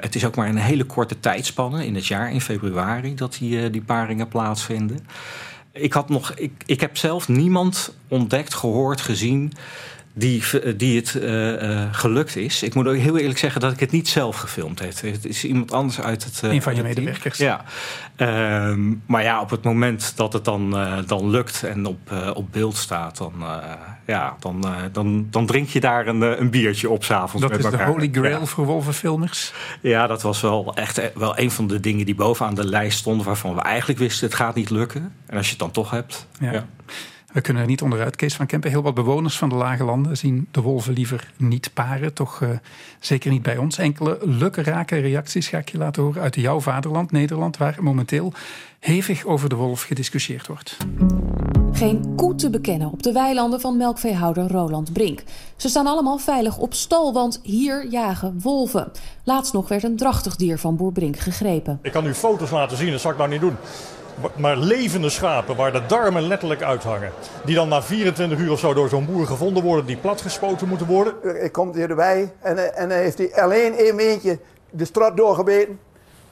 het 0.00 0.14
is 0.14 0.24
ook 0.24 0.36
maar 0.36 0.48
een 0.48 0.56
hele 0.56 0.84
korte 0.84 1.20
tijdspanne 1.20 1.86
in 1.86 1.94
het 1.94 2.06
jaar, 2.06 2.32
in 2.32 2.40
februari, 2.40 3.14
dat 3.14 3.36
die, 3.38 3.70
die 3.70 3.82
paringen 3.82 4.28
plaatsvinden. 4.28 5.06
Ik, 5.72 5.92
had 5.92 6.08
nog, 6.08 6.32
ik, 6.34 6.52
ik 6.66 6.80
heb 6.80 6.96
zelf 6.96 7.28
niemand 7.28 7.94
ontdekt, 8.08 8.54
gehoord, 8.54 9.00
gezien 9.00 9.52
die, 10.12 10.42
die 10.76 10.96
het 10.96 11.14
uh, 11.14 11.82
gelukt 11.92 12.36
is. 12.36 12.62
Ik 12.62 12.74
moet 12.74 12.86
ook 12.86 12.96
heel 12.96 13.18
eerlijk 13.18 13.38
zeggen 13.38 13.60
dat 13.60 13.72
ik 13.72 13.80
het 13.80 13.90
niet 13.90 14.08
zelf 14.08 14.36
gefilmd 14.36 14.78
heb. 14.78 15.00
Het 15.00 15.24
is 15.24 15.44
iemand 15.44 15.72
anders 15.72 16.00
uit 16.00 16.24
het. 16.24 16.40
Uh, 16.44 16.52
een 16.52 16.62
van 16.62 16.74
je 16.74 16.82
medewerkers. 16.82 17.38
Ja. 17.38 17.64
Uh, 18.16 18.76
maar 19.06 19.22
ja, 19.22 19.40
op 19.40 19.50
het 19.50 19.62
moment 19.62 20.12
dat 20.16 20.32
het 20.32 20.44
dan, 20.44 20.76
dan 21.06 21.30
lukt 21.30 21.62
en 21.62 21.86
op, 21.86 22.12
op 22.34 22.52
beeld 22.52 22.76
staat, 22.76 23.16
dan, 23.16 23.32
ja, 24.06 24.36
dan, 24.40 24.66
dan, 24.92 25.26
dan 25.30 25.46
drink 25.46 25.68
je 25.68 25.80
daar 25.80 26.06
een, 26.06 26.40
een 26.40 26.50
biertje 26.50 26.90
op 26.90 27.04
s'avonds. 27.04 27.48
Dat 27.48 27.58
is 27.58 27.70
de 27.70 27.84
holy 27.84 28.08
grail 28.12 28.46
voor 28.46 28.64
wolvenfilmers. 28.64 29.52
Ja, 29.80 30.06
dat 30.06 30.22
was 30.22 30.40
wel 30.40 30.74
echt 30.74 31.12
wel 31.14 31.38
een 31.38 31.50
van 31.50 31.66
de 31.66 31.80
dingen 31.80 32.06
die 32.06 32.14
bovenaan 32.14 32.54
de 32.54 32.64
lijst 32.64 32.98
stonden, 32.98 33.26
waarvan 33.26 33.54
we 33.54 33.60
eigenlijk 33.60 33.98
wisten 33.98 34.26
het 34.26 34.36
gaat 34.36 34.54
niet 34.54 34.70
lukken. 34.70 35.12
En 35.26 35.36
als 35.36 35.44
je 35.44 35.50
het 35.50 35.60
dan 35.60 35.70
toch 35.70 35.90
hebt. 35.90 36.26
ja. 36.40 36.66
We 37.32 37.40
kunnen 37.40 37.62
er 37.62 37.68
niet 37.68 37.82
onderuit, 37.82 38.16
Kees 38.16 38.34
van 38.34 38.46
Kempen. 38.46 38.70
Heel 38.70 38.82
wat 38.82 38.94
bewoners 38.94 39.38
van 39.38 39.48
de 39.48 39.54
lage 39.54 39.84
landen 39.84 40.16
zien 40.16 40.48
de 40.50 40.60
wolven 40.60 40.92
liever 40.92 41.32
niet 41.36 41.70
paren. 41.74 42.14
Toch 42.14 42.40
uh, 42.40 42.48
zeker 43.00 43.30
niet 43.30 43.42
bij 43.42 43.56
ons. 43.56 43.78
Enkele 43.78 44.18
lukrake 44.20 44.98
reacties 44.98 45.48
ga 45.48 45.58
ik 45.58 45.70
je 45.70 45.78
laten 45.78 46.02
horen 46.02 46.22
uit 46.22 46.34
jouw 46.34 46.60
vaderland, 46.60 47.10
Nederland, 47.10 47.56
waar 47.56 47.76
momenteel 47.80 48.32
hevig 48.78 49.24
over 49.24 49.48
de 49.48 49.54
wolf 49.54 49.82
gediscussieerd 49.82 50.46
wordt. 50.46 50.76
Geen 51.72 52.14
koe 52.16 52.34
te 52.34 52.50
bekennen 52.50 52.90
op 52.90 53.02
de 53.02 53.12
weilanden 53.12 53.60
van 53.60 53.76
melkveehouder 53.76 54.48
Roland 54.48 54.92
Brink. 54.92 55.22
Ze 55.56 55.68
staan 55.68 55.86
allemaal 55.86 56.18
veilig 56.18 56.58
op 56.58 56.74
stal, 56.74 57.12
want 57.12 57.40
hier 57.42 57.86
jagen 57.90 58.40
wolven. 58.42 58.90
Laatst 59.24 59.52
nog 59.52 59.68
werd 59.68 59.82
een 59.82 59.96
drachtig 59.96 60.36
dier 60.36 60.58
van 60.58 60.76
boer 60.76 60.92
Brink 60.92 61.18
gegrepen. 61.18 61.78
Ik 61.82 61.92
kan 61.92 62.06
u 62.06 62.14
foto's 62.14 62.50
laten 62.50 62.76
zien, 62.76 62.90
dat 62.90 63.00
zal 63.00 63.10
ik 63.10 63.16
nou 63.16 63.30
niet 63.30 63.40
doen 63.40 63.56
maar 64.36 64.56
levende 64.56 65.10
schapen 65.10 65.56
waar 65.56 65.72
de 65.72 65.86
darmen 65.86 66.22
letterlijk 66.22 66.62
uithangen. 66.62 67.12
Die 67.44 67.54
dan 67.54 67.68
na 67.68 67.82
24 67.82 68.38
uur 68.38 68.50
of 68.52 68.58
zo 68.58 68.74
door 68.74 68.88
zo'n 68.88 69.06
boer 69.06 69.26
gevonden 69.26 69.62
worden 69.62 69.86
die 69.86 69.96
platgespoten 69.96 70.68
moeten 70.68 70.86
worden. 70.86 71.44
Ik 71.44 71.52
komt 71.52 71.74
hier 71.74 71.90
erbij 71.90 72.32
en, 72.40 72.74
en 72.74 72.88
dan 72.88 72.98
heeft 72.98 73.18
hij 73.18 73.34
alleen 73.34 73.76
één 73.76 73.98
eentje 73.98 74.38
de 74.70 74.84
straat 74.84 75.16
doorgebeten. 75.16 75.80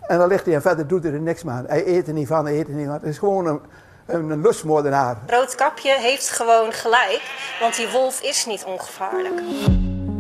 En 0.01 0.19
dan 0.19 0.29
ligt 0.29 0.45
hij 0.45 0.55
en 0.55 0.63
verder 0.63 0.87
doet 0.87 1.03
hij 1.03 1.13
er 1.13 1.21
niks 1.21 1.43
meer 1.43 1.55
aan. 1.55 1.65
Hij 1.67 1.87
eet 1.87 2.07
er 2.07 2.13
niet 2.13 2.27
van, 2.27 2.45
hij 2.45 2.59
eet 2.59 2.69
er 2.69 2.75
niet 2.75 2.87
van. 2.87 2.95
Het 2.95 3.05
is 3.05 3.19
gewoon 3.19 3.47
een, 3.47 3.61
een, 4.07 4.31
een 4.31 4.41
lustmoordenaar. 4.41 5.17
Roodkapje 5.27 5.97
heeft 5.99 6.31
gewoon 6.31 6.73
gelijk, 6.73 7.23
want 7.61 7.77
die 7.77 7.89
wolf 7.89 8.21
is 8.21 8.47
niet 8.47 8.65
ongevaarlijk. 8.65 9.41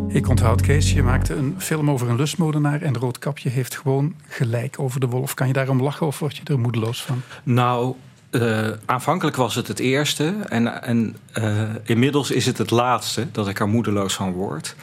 Ik 0.08 0.28
onthoud 0.28 0.60
Kees, 0.60 0.92
je 0.92 1.02
maakte 1.02 1.34
een 1.34 1.54
film 1.58 1.90
over 1.90 2.08
een 2.08 2.16
lustmodenaar 2.16 2.82
en 2.82 2.96
Roodkapje 2.96 3.48
heeft 3.48 3.76
gewoon 3.76 4.14
gelijk 4.28 4.76
over 4.78 5.00
de 5.00 5.06
wolf. 5.06 5.34
Kan 5.34 5.46
je 5.46 5.52
daarom 5.52 5.82
lachen 5.82 6.06
of 6.06 6.18
word 6.18 6.36
je 6.36 6.42
er 6.44 6.58
moedeloos 6.58 7.02
van? 7.02 7.22
Nou, 7.42 7.94
uh, 8.30 8.68
aanvankelijk 8.84 9.36
was 9.36 9.54
het 9.54 9.68
het 9.68 9.78
eerste 9.78 10.34
en, 10.48 10.82
en 10.82 11.16
uh, 11.38 11.62
inmiddels 11.84 12.30
is 12.30 12.46
het 12.46 12.58
het 12.58 12.70
laatste 12.70 13.30
dat 13.32 13.48
ik 13.48 13.60
er 13.60 13.68
moedeloos 13.68 14.14
van 14.14 14.32
word. 14.32 14.76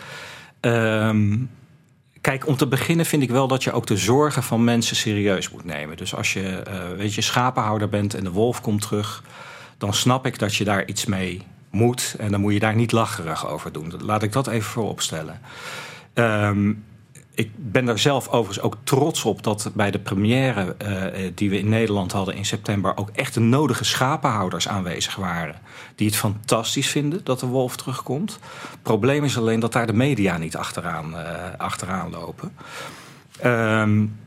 Uh, 0.61 1.37
kijk, 2.21 2.47
om 2.47 2.55
te 2.55 2.67
beginnen 2.67 3.05
vind 3.05 3.23
ik 3.23 3.29
wel 3.29 3.47
dat 3.47 3.63
je 3.63 3.71
ook 3.71 3.87
de 3.87 3.97
zorgen 3.97 4.43
van 4.43 4.63
mensen 4.63 4.95
serieus 4.95 5.49
moet 5.49 5.65
nemen. 5.65 5.97
Dus 5.97 6.15
als 6.15 6.33
je, 6.33 6.63
uh, 6.67 6.97
weet 6.97 7.13
je, 7.13 7.21
schapenhouder 7.21 7.89
bent 7.89 8.13
en 8.13 8.23
de 8.23 8.31
wolf 8.31 8.61
komt 8.61 8.81
terug, 8.81 9.23
dan 9.77 9.93
snap 9.93 10.25
ik 10.25 10.39
dat 10.39 10.55
je 10.55 10.63
daar 10.63 10.85
iets 10.87 11.05
mee 11.05 11.41
moet. 11.75 12.15
En 12.19 12.31
dan 12.31 12.41
moet 12.41 12.53
je 12.53 12.59
daar 12.59 12.75
niet 12.75 12.91
lacherig 12.91 13.47
over 13.47 13.71
doen. 13.71 13.93
Laat 14.01 14.23
ik 14.23 14.31
dat 14.31 14.47
even 14.47 14.71
voorop 14.71 15.01
stellen. 15.01 15.39
Um, 16.13 16.83
ik 17.35 17.49
ben 17.55 17.85
daar 17.85 17.99
zelf 17.99 18.27
overigens 18.27 18.65
ook 18.65 18.77
trots 18.83 19.25
op 19.25 19.43
dat 19.43 19.71
bij 19.73 19.91
de 19.91 19.99
première 19.99 20.75
uh, 20.87 21.31
die 21.35 21.49
we 21.49 21.59
in 21.59 21.69
Nederland 21.69 22.11
hadden 22.11 22.35
in 22.35 22.45
september 22.45 22.97
ook 22.97 23.09
echt 23.09 23.33
de 23.33 23.39
nodige 23.39 23.83
schapenhouders 23.83 24.67
aanwezig 24.67 25.15
waren. 25.15 25.55
Die 25.95 26.07
het 26.07 26.15
fantastisch 26.15 26.89
vinden 26.89 27.23
dat 27.23 27.39
de 27.39 27.45
wolf 27.45 27.75
terugkomt. 27.75 28.39
Het 28.71 28.81
probleem 28.81 29.23
is 29.23 29.37
alleen 29.37 29.59
dat 29.59 29.73
daar 29.73 29.87
de 29.87 29.93
media 29.93 30.37
niet 30.37 30.55
achteraan, 30.55 31.13
uh, 31.13 31.21
achteraan 31.57 32.09
lopen. 32.09 32.51
Um, 33.45 34.19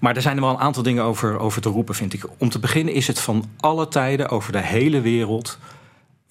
maar 0.00 0.16
er 0.16 0.22
zijn 0.22 0.36
er 0.36 0.42
wel 0.42 0.50
een 0.50 0.58
aantal 0.58 0.82
dingen 0.82 1.04
over, 1.04 1.38
over 1.38 1.60
te 1.60 1.68
roepen, 1.68 1.94
vind 1.94 2.12
ik. 2.12 2.24
Om 2.38 2.48
te 2.48 2.58
beginnen 2.58 2.94
is 2.94 3.06
het 3.06 3.20
van 3.20 3.44
alle 3.56 3.88
tijden 3.88 4.28
over 4.28 4.52
de 4.52 4.62
hele 4.62 5.00
wereld 5.00 5.58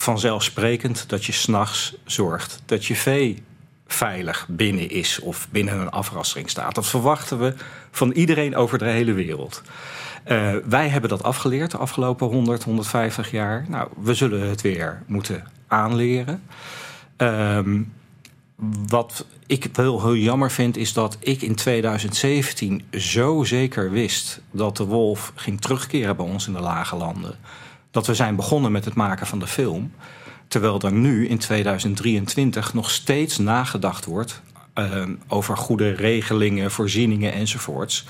vanzelfsprekend 0.04 1.10
dat 1.10 1.26
je 1.26 1.32
s'nachts 1.32 1.96
zorgt 2.06 2.62
dat 2.66 2.86
je 2.86 2.96
vee 2.96 3.44
veilig 3.88 4.46
binnen 4.50 4.90
is 4.90 5.20
of 5.20 5.48
binnen 5.52 5.80
een 5.80 5.90
afrastering 5.90 6.50
staat. 6.50 6.76
Dat 6.76 6.88
verwachten 6.88 7.40
we 7.40 7.54
van 7.92 8.12
iedereen 8.12 8.56
over 8.56 8.78
de 8.78 8.86
hele 8.86 9.14
wereld. 9.14 9.62
Uh, 10.28 10.56
wij 10.66 10.88
hebben 10.88 11.10
dat 11.10 11.24
afgeleerd 11.24 11.72
de 11.72 11.78
afgelopen 11.78 12.28
100, 12.28 12.64
150 12.64 13.32
jaar. 13.32 13.66
Nou, 13.68 13.90
we 14.02 14.14
zullen 14.14 14.50
het 14.50 14.62
weer 14.62 15.04
moeten 15.06 15.48
aanleren. 15.68 16.44
Um, 17.18 17.94
wat 18.88 19.26
ik 19.46 19.70
wel 19.74 20.02
heel 20.02 20.16
jammer 20.16 20.52
vind, 20.52 20.78
is 20.78 20.94
dat 20.94 21.18
ik 21.20 21.42
in 21.42 21.56
2017 21.56 22.84
zo 22.92 23.44
zeker 23.44 23.92
wist 23.92 24.42
dat 24.52 24.78
de 24.78 24.86
wolf 24.86 25.32
ging 25.36 25.62
terugkeren 25.62 26.16
bij 26.16 26.26
ons 26.26 26.48
in 26.48 26.54
de 26.54 26.60
lage 26.60 26.96
landen 26.96 27.38
dat 27.92 28.08
we 28.08 28.14
zijn 28.14 28.36
begonnen 28.36 28.72
met 28.72 28.86
het 28.86 28.94
maken 28.94 29.28
van 29.28 29.40
de 29.40 29.48
film. 29.48 29.94
Terwijl 30.48 30.82
er 30.82 30.92
nu 30.92 31.28
in 31.28 31.38
2023 31.38 32.74
nog 32.74 32.92
steeds 32.92 33.38
nagedacht 33.38 34.06
wordt 34.06 34.42
uh, 34.76 35.04
over 35.28 35.58
goede 35.58 35.92
regelingen, 35.92 36.72
voorzieningen 36.72 37.34
enzovoorts. 37.34 38.06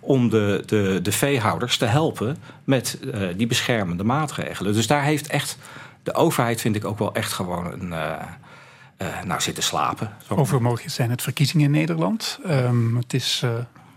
Om 0.00 0.28
de, 0.28 0.62
de, 0.66 0.98
de 1.02 1.12
veehouders 1.12 1.76
te 1.76 1.84
helpen 1.84 2.36
met 2.64 2.98
uh, 3.02 3.28
die 3.36 3.46
beschermende 3.46 4.04
maatregelen. 4.04 4.72
Dus 4.72 4.86
daar 4.86 5.02
heeft 5.02 5.26
echt 5.26 5.58
de 6.02 6.14
overheid, 6.14 6.60
vind 6.60 6.76
ik 6.76 6.84
ook 6.84 6.98
wel 6.98 7.14
echt 7.14 7.32
gewoon 7.32 7.72
een. 7.72 7.88
Uh, 7.88 9.22
nou, 9.24 9.40
zitten 9.40 9.62
slapen. 9.62 10.10
Overmorgen 10.28 10.90
zijn 10.90 11.10
het 11.10 11.22
verkiezingen 11.22 11.64
in 11.64 11.70
Nederland. 11.70 12.38
Um, 12.46 12.96
het 12.96 13.14
is 13.14 13.44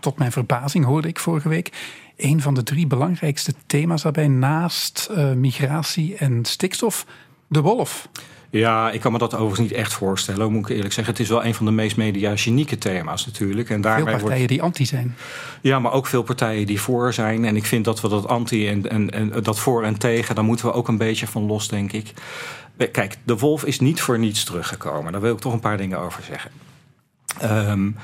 tot 0.00 0.18
mijn 0.18 0.32
verbazing, 0.32 0.84
hoorde 0.84 1.08
ik 1.08 1.18
vorige 1.18 1.48
week 1.48 1.72
een 2.16 2.40
van 2.40 2.54
de 2.54 2.62
drie 2.62 2.86
belangrijkste 2.86 3.54
thema's 3.66 4.02
daarbij 4.02 4.28
naast 4.28 5.08
uh, 5.10 5.32
migratie 5.32 6.16
en 6.16 6.44
stikstof, 6.44 7.06
de 7.48 7.60
wolf. 7.60 8.08
Ja, 8.50 8.90
ik 8.90 9.00
kan 9.00 9.12
me 9.12 9.18
dat 9.18 9.34
overigens 9.34 9.68
niet 9.68 9.78
echt 9.78 9.92
voorstellen, 9.92 10.52
moet 10.52 10.68
ik 10.68 10.76
eerlijk 10.76 10.94
zeggen. 10.94 11.12
Het 11.12 11.22
is 11.22 11.28
wel 11.28 11.44
een 11.44 11.54
van 11.54 11.66
de 11.66 11.72
meest 11.72 11.96
mediagenieke 11.96 12.78
thema's 12.78 13.26
natuurlijk. 13.26 13.70
En 13.70 13.82
veel 13.82 14.04
partijen 14.04 14.20
wordt... 14.20 14.48
die 14.48 14.62
anti 14.62 14.86
zijn. 14.86 15.16
Ja, 15.60 15.78
maar 15.78 15.92
ook 15.92 16.06
veel 16.06 16.22
partijen 16.22 16.66
die 16.66 16.80
voor 16.80 17.12
zijn. 17.12 17.44
En 17.44 17.56
ik 17.56 17.64
vind 17.64 17.84
dat 17.84 18.00
we 18.00 18.08
dat 18.08 18.28
anti 18.28 18.68
en, 18.68 18.90
en, 18.90 19.10
en 19.10 19.42
dat 19.42 19.58
voor 19.58 19.84
en 19.84 19.98
tegen, 19.98 20.34
daar 20.34 20.44
moeten 20.44 20.66
we 20.66 20.72
ook 20.72 20.88
een 20.88 20.98
beetje 20.98 21.26
van 21.26 21.46
los, 21.46 21.68
denk 21.68 21.92
ik. 21.92 22.12
Kijk, 22.92 23.16
de 23.24 23.36
wolf 23.36 23.64
is 23.64 23.80
niet 23.80 24.00
voor 24.00 24.18
niets 24.18 24.44
teruggekomen. 24.44 25.12
Daar 25.12 25.20
wil 25.20 25.34
ik 25.34 25.40
toch 25.40 25.52
een 25.52 25.60
paar 25.60 25.76
dingen 25.76 25.98
over 25.98 26.22
zeggen. 26.22 26.50
Um, 27.70 27.96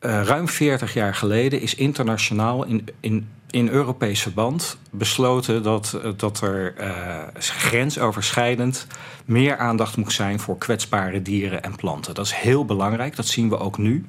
uh, 0.00 0.22
ruim 0.22 0.48
40 0.48 0.94
jaar 0.94 1.14
geleden 1.14 1.60
is 1.60 1.74
internationaal 1.74 2.64
in, 2.64 2.88
in, 3.00 3.28
in 3.50 3.68
Europees 3.68 4.22
verband 4.22 4.78
besloten 4.90 5.62
dat, 5.62 6.00
uh, 6.04 6.12
dat 6.16 6.40
er 6.40 6.74
uh, 6.80 7.18
grensoverschrijdend 7.38 8.86
meer 9.24 9.56
aandacht 9.56 9.96
moet 9.96 10.12
zijn 10.12 10.40
voor 10.40 10.58
kwetsbare 10.58 11.22
dieren 11.22 11.62
en 11.62 11.76
planten. 11.76 12.14
Dat 12.14 12.26
is 12.26 12.32
heel 12.32 12.64
belangrijk, 12.64 13.16
dat 13.16 13.26
zien 13.26 13.48
we 13.48 13.58
ook 13.58 13.78
nu. 13.78 14.06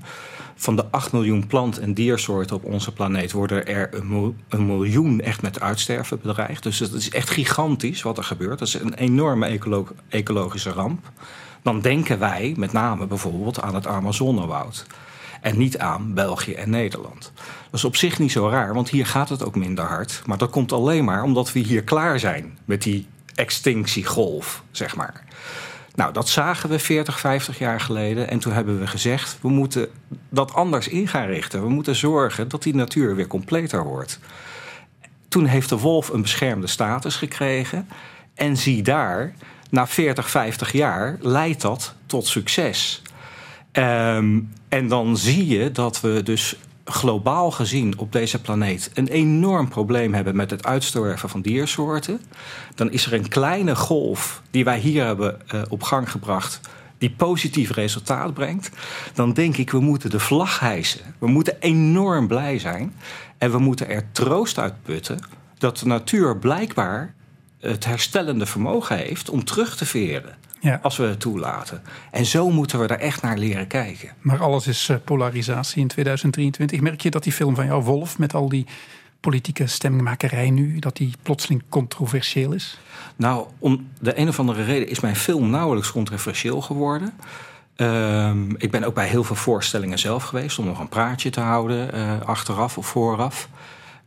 Van 0.55 0.75
de 0.75 0.85
8 0.91 1.11
miljoen 1.11 1.47
plant- 1.47 1.79
en 1.79 1.93
diersoorten 1.93 2.55
op 2.55 2.63
onze 2.63 2.93
planeet 2.93 3.31
worden 3.31 3.67
er 3.67 3.89
een, 4.49 4.65
miljoen 4.65 5.21
echt 5.21 5.41
met 5.41 5.59
uitsterven 5.59 6.19
bedreigd. 6.21 6.63
Dus 6.63 6.79
het 6.79 6.93
is 6.93 7.09
echt 7.09 7.29
gigantisch 7.29 8.01
wat 8.01 8.17
er 8.17 8.23
gebeurt. 8.23 8.59
Dat 8.59 8.67
is 8.67 8.73
een 8.73 8.93
enorme 8.93 9.45
ecolo 9.45 9.87
ecologische 10.09 10.69
ramp. 10.69 11.11
Dan 11.61 11.81
denken 11.81 12.19
wij 12.19 12.53
met 12.57 12.71
name 12.71 13.07
bijvoorbeeld 13.07 13.61
aan 13.61 13.75
het 13.75 13.87
Amazonewoud 13.87 14.85
en 15.41 15.57
niet 15.57 15.77
aan 15.77 16.13
België 16.13 16.53
en 16.53 16.69
Nederland. 16.69 17.31
Dat 17.35 17.73
is 17.73 17.83
op 17.83 17.95
zich 17.95 18.19
niet 18.19 18.31
zo 18.31 18.49
raar, 18.49 18.73
want 18.73 18.89
hier 18.89 19.05
gaat 19.05 19.29
het 19.29 19.43
ook 19.45 19.55
minder 19.55 19.85
hard. 19.85 20.21
Maar 20.25 20.37
dat 20.37 20.49
komt 20.49 20.71
alleen 20.71 21.05
maar 21.05 21.23
omdat 21.23 21.51
we 21.51 21.59
hier 21.59 21.83
klaar 21.83 22.19
zijn 22.19 22.57
met 22.65 22.81
die 22.81 23.07
extinctiegolf, 23.35 24.63
zeg 24.71 24.95
maar. 24.95 25.23
Nou, 25.95 26.13
dat 26.13 26.29
zagen 26.29 26.69
we 26.69 26.79
40, 26.79 27.19
50 27.19 27.59
jaar 27.59 27.79
geleden. 27.79 28.29
En 28.29 28.39
toen 28.39 28.53
hebben 28.53 28.79
we 28.79 28.87
gezegd, 28.87 29.37
we 29.41 29.49
moeten 29.49 29.89
dat 30.29 30.53
anders 30.53 30.87
in 30.87 31.07
gaan 31.07 31.25
richten. 31.25 31.61
We 31.61 31.69
moeten 31.69 31.95
zorgen 31.95 32.47
dat 32.47 32.63
die 32.63 32.75
natuur 32.75 33.15
weer 33.15 33.27
completer 33.27 33.83
wordt. 33.83 34.19
Toen 35.27 35.45
heeft 35.45 35.69
de 35.69 35.77
wolf 35.77 36.09
een 36.09 36.21
beschermde 36.21 36.67
status 36.67 37.15
gekregen. 37.15 37.87
En 38.33 38.57
zie 38.57 38.81
daar, 38.81 39.33
na 39.69 39.87
40, 39.87 40.29
50 40.29 40.71
jaar 40.71 41.17
leidt 41.21 41.61
dat 41.61 41.95
tot 42.05 42.27
succes. 42.27 43.01
Um, 43.77 44.49
en 44.69 44.87
dan 44.87 45.17
zie 45.17 45.47
je 45.47 45.71
dat 45.71 46.01
we 46.01 46.23
dus 46.23 46.55
globaal 46.85 47.51
gezien 47.51 47.97
op 47.97 48.11
deze 48.11 48.41
planeet 48.41 48.91
een 48.93 49.07
enorm 49.07 49.69
probleem 49.69 50.13
hebben 50.13 50.35
met 50.35 50.49
het 50.51 50.65
uitsterven 50.65 51.29
van 51.29 51.41
diersoorten. 51.41 52.21
Dan 52.75 52.91
is 52.91 53.05
er 53.05 53.13
een 53.13 53.27
kleine 53.27 53.75
golf 53.75 54.41
die 54.51 54.63
wij 54.63 54.79
hier 54.79 55.05
hebben 55.05 55.41
uh, 55.53 55.61
op 55.69 55.83
gang 55.83 56.11
gebracht. 56.11 56.59
Die 56.97 57.11
positief 57.11 57.71
resultaat 57.71 58.33
brengt, 58.33 58.69
dan 59.13 59.33
denk 59.33 59.57
ik 59.57 59.71
we 59.71 59.79
moeten 59.79 60.09
de 60.09 60.19
vlag 60.19 60.59
hijsen. 60.59 61.01
We 61.17 61.27
moeten 61.27 61.55
enorm 61.59 62.27
blij 62.27 62.59
zijn 62.59 62.93
en 63.37 63.51
we 63.51 63.57
moeten 63.57 63.89
er 63.89 64.11
troost 64.11 64.59
uit 64.59 64.83
putten 64.83 65.19
dat 65.57 65.77
de 65.77 65.85
natuur 65.85 66.37
blijkbaar 66.37 67.13
het 67.59 67.85
herstellende 67.85 68.45
vermogen 68.45 68.97
heeft 68.97 69.29
om 69.29 69.43
terug 69.43 69.77
te 69.77 69.85
veren. 69.85 70.35
Ja. 70.67 70.79
Als 70.81 70.97
we 70.97 71.03
het 71.03 71.19
toelaten. 71.19 71.81
En 72.11 72.25
zo 72.25 72.49
moeten 72.49 72.79
we 72.79 72.87
er 72.87 72.99
echt 72.99 73.21
naar 73.21 73.37
leren 73.37 73.67
kijken. 73.67 74.09
Maar 74.21 74.41
alles 74.41 74.67
is 74.67 74.89
eh, 74.89 74.97
polarisatie 75.03 75.81
in 75.81 75.87
2023. 75.87 76.81
Merk 76.81 77.01
je 77.01 77.11
dat 77.11 77.23
die 77.23 77.33
film 77.33 77.55
van 77.55 77.65
jou, 77.65 77.83
Wolf, 77.83 78.17
met 78.17 78.33
al 78.33 78.49
die 78.49 78.65
politieke 79.19 79.67
stemmingmakerij 79.67 80.49
nu, 80.49 80.79
dat 80.79 80.97
die 80.97 81.13
plotseling 81.21 81.63
controversieel 81.69 82.51
is? 82.51 82.79
Nou, 83.15 83.47
om 83.59 83.87
de 83.99 84.19
een 84.19 84.27
of 84.27 84.39
andere 84.39 84.63
reden 84.63 84.89
is 84.89 84.99
mijn 84.99 85.15
film 85.15 85.49
nauwelijks 85.49 85.91
controversieel 85.91 86.61
geworden. 86.61 87.13
Ehm, 87.75 88.51
ik 88.57 88.71
ben 88.71 88.83
ook 88.83 88.93
bij 88.93 89.07
heel 89.07 89.23
veel 89.23 89.35
voorstellingen 89.35 89.99
zelf 89.99 90.23
geweest 90.23 90.59
om 90.59 90.65
nog 90.65 90.79
een 90.79 90.89
praatje 90.89 91.29
te 91.29 91.39
houden, 91.39 91.95
uh, 91.95 92.21
achteraf 92.21 92.77
of 92.77 92.87
vooraf. 92.87 93.49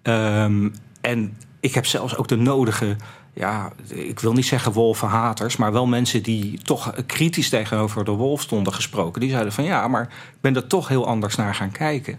Ehm, 0.02 0.68
en 1.00 1.36
ik 1.60 1.74
heb 1.74 1.86
zelfs 1.86 2.16
ook 2.16 2.28
de 2.28 2.36
nodige, 2.36 2.96
ja, 3.34 3.72
ik 3.88 4.20
wil 4.20 4.32
niet 4.32 4.46
zeggen 4.46 4.72
wolvenhaters, 4.72 5.56
maar 5.56 5.72
wel 5.72 5.86
mensen 5.86 6.22
die 6.22 6.62
toch 6.62 6.94
kritisch 7.06 7.48
tegenover 7.48 8.04
de 8.04 8.10
wolf 8.10 8.40
stonden 8.40 8.72
gesproken. 8.72 9.20
Die 9.20 9.30
zeiden 9.30 9.52
van 9.52 9.64
ja, 9.64 9.88
maar 9.88 10.02
ik 10.02 10.40
ben 10.40 10.56
er 10.56 10.66
toch 10.66 10.88
heel 10.88 11.06
anders 11.06 11.36
naar 11.36 11.54
gaan 11.54 11.72
kijken. 11.72 12.18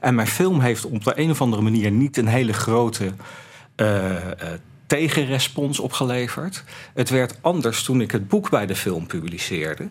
En 0.00 0.14
mijn 0.14 0.26
film 0.26 0.60
heeft 0.60 0.84
op 0.84 1.04
de 1.04 1.20
een 1.20 1.30
of 1.30 1.40
andere 1.40 1.62
manier 1.62 1.90
niet 1.90 2.16
een 2.16 2.26
hele 2.26 2.52
grote. 2.52 3.12
Uh, 3.76 4.14
tegenrespons 4.86 5.80
opgeleverd. 5.80 6.64
Het 6.94 7.10
werd 7.10 7.38
anders 7.40 7.82
toen 7.82 8.00
ik 8.00 8.10
het 8.10 8.28
boek 8.28 8.50
bij 8.50 8.66
de 8.66 8.76
film 8.76 9.06
publiceerde. 9.06 9.88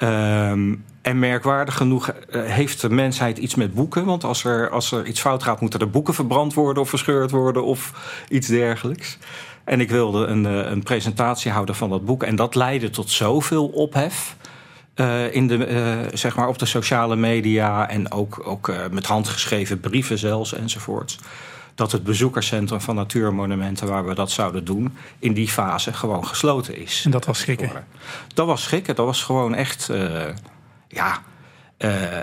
Ehm, 0.00 0.74
en 1.02 1.18
merkwaardig 1.18 1.76
genoeg 1.76 2.08
eh, 2.08 2.42
heeft 2.42 2.80
de 2.80 2.90
mensheid 2.90 3.38
iets 3.38 3.54
met 3.54 3.74
boeken. 3.74 4.04
Want 4.04 4.24
als 4.24 4.44
er, 4.44 4.70
als 4.70 4.92
er 4.92 5.06
iets 5.06 5.20
fout 5.20 5.42
gaat, 5.42 5.60
moeten 5.60 5.80
er 5.80 5.90
boeken 5.90 6.14
verbrand 6.14 6.54
worden 6.54 6.82
of 6.82 6.88
verscheurd 6.88 7.30
worden 7.30 7.64
of 7.64 7.92
iets 8.28 8.48
dergelijks. 8.48 9.18
En 9.64 9.80
ik 9.80 9.90
wilde 9.90 10.26
een, 10.26 10.46
eh, 10.46 10.70
een 10.70 10.82
presentatie 10.82 11.50
houden 11.50 11.74
van 11.74 11.90
dat 11.90 12.04
boek. 12.04 12.22
En 12.22 12.36
dat 12.36 12.54
leidde 12.54 12.90
tot 12.90 13.10
zoveel 13.10 13.66
ophef. 13.66 14.36
Uh, 14.94 15.34
in 15.34 15.46
de, 15.46 16.08
zeg 16.12 16.36
maar 16.36 16.48
op 16.48 16.58
de 16.58 16.66
sociale 16.66 17.16
media 17.16 17.88
en 17.88 18.12
ook, 18.12 18.42
ook 18.44 18.72
met 18.90 19.06
handgeschreven 19.06 19.80
brieven 19.80 20.18
zelfs 20.18 20.54
enzovoorts 20.54 21.18
dat 21.80 21.92
het 21.92 22.04
bezoekerscentrum 22.04 22.80
van 22.80 22.94
Natuurmonumenten, 22.94 23.88
waar 23.88 24.06
we 24.06 24.14
dat 24.14 24.30
zouden 24.30 24.64
doen, 24.64 24.96
in 25.18 25.32
die 25.32 25.48
fase 25.48 25.92
gewoon 25.92 26.26
gesloten 26.26 26.76
is. 26.76 27.02
En 27.04 27.10
dat 27.10 27.24
was 27.24 27.38
schrikken? 27.38 27.70
Dat 28.34 28.46
was 28.46 28.62
schrikken. 28.62 28.94
Dat 28.94 29.06
was 29.06 29.22
gewoon 29.22 29.54
echt. 29.54 29.88
Uh, 29.90 30.24
ja. 30.88 31.22
Uh, 31.78 32.18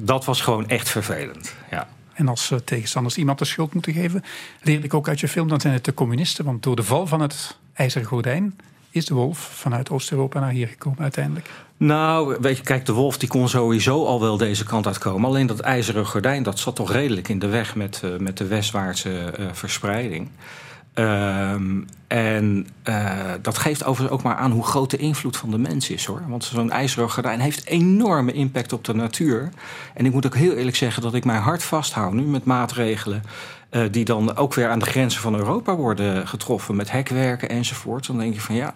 dat 0.00 0.24
was 0.24 0.40
gewoon 0.40 0.68
echt 0.68 0.88
vervelend. 0.88 1.54
Ja. 1.70 1.88
En 2.14 2.28
als 2.28 2.52
tegenstanders 2.64 3.16
iemand 3.16 3.38
de 3.38 3.44
schuld 3.44 3.74
moeten 3.74 3.92
geven, 3.92 4.24
leerde 4.62 4.84
ik 4.84 4.94
ook 4.94 5.08
uit 5.08 5.20
je 5.20 5.28
film, 5.28 5.48
dan 5.48 5.60
zijn 5.60 5.72
het 5.74 5.84
de 5.84 5.94
communisten. 5.94 6.44
Want 6.44 6.62
door 6.62 6.76
de 6.76 6.82
val 6.82 7.06
van 7.06 7.20
het 7.20 7.58
ijzeren 7.72 8.06
gordijn 8.06 8.58
is 8.96 9.06
de 9.06 9.14
wolf 9.14 9.38
vanuit 9.38 9.90
Oost-Europa 9.90 10.40
naar 10.40 10.50
hier 10.50 10.68
gekomen 10.68 11.00
uiteindelijk? 11.00 11.50
Nou, 11.76 12.36
weet 12.40 12.56
je, 12.56 12.62
kijk, 12.62 12.86
de 12.86 12.92
wolf 12.92 13.18
die 13.18 13.28
kon 13.28 13.48
sowieso 13.48 14.06
al 14.06 14.20
wel 14.20 14.36
deze 14.36 14.64
kant 14.64 14.86
uitkomen. 14.86 15.28
Alleen 15.28 15.46
dat 15.46 15.60
ijzeren 15.60 16.06
gordijn, 16.06 16.42
dat 16.42 16.58
zat 16.58 16.76
toch 16.76 16.92
redelijk 16.92 17.28
in 17.28 17.38
de 17.38 17.46
weg 17.46 17.74
met, 17.74 18.02
uh, 18.04 18.18
met 18.18 18.38
de 18.38 18.46
westwaartse 18.46 19.34
uh, 19.38 19.46
verspreiding. 19.52 20.28
Um, 20.94 21.86
en 22.06 22.66
uh, 22.84 23.10
dat 23.42 23.58
geeft 23.58 23.84
overigens 23.84 24.18
ook 24.18 24.24
maar 24.24 24.36
aan 24.36 24.50
hoe 24.50 24.64
groot 24.64 24.90
de 24.90 24.96
invloed 24.96 25.36
van 25.36 25.50
de 25.50 25.58
mens 25.58 25.90
is 25.90 26.04
hoor. 26.04 26.22
Want 26.28 26.44
zo'n 26.44 26.70
ijzeren 26.70 27.10
gordijn 27.10 27.40
heeft 27.40 27.66
enorme 27.66 28.32
impact 28.32 28.72
op 28.72 28.84
de 28.84 28.94
natuur. 28.94 29.48
En 29.94 30.06
ik 30.06 30.12
moet 30.12 30.26
ook 30.26 30.36
heel 30.36 30.52
eerlijk 30.52 30.76
zeggen 30.76 31.02
dat 31.02 31.14
ik 31.14 31.24
mijn 31.24 31.42
hart 31.42 31.62
vasthoud 31.62 32.12
nu 32.12 32.22
met 32.22 32.44
maatregelen. 32.44 33.22
Die 33.90 34.04
dan 34.04 34.36
ook 34.36 34.54
weer 34.54 34.68
aan 34.68 34.78
de 34.78 34.86
grenzen 34.86 35.20
van 35.20 35.34
Europa 35.34 35.74
worden 35.74 36.28
getroffen 36.28 36.76
met 36.76 36.90
hekwerken 36.90 37.48
enzovoort. 37.48 38.06
Dan 38.06 38.18
denk 38.18 38.34
je 38.34 38.40
van 38.40 38.54
ja, 38.54 38.74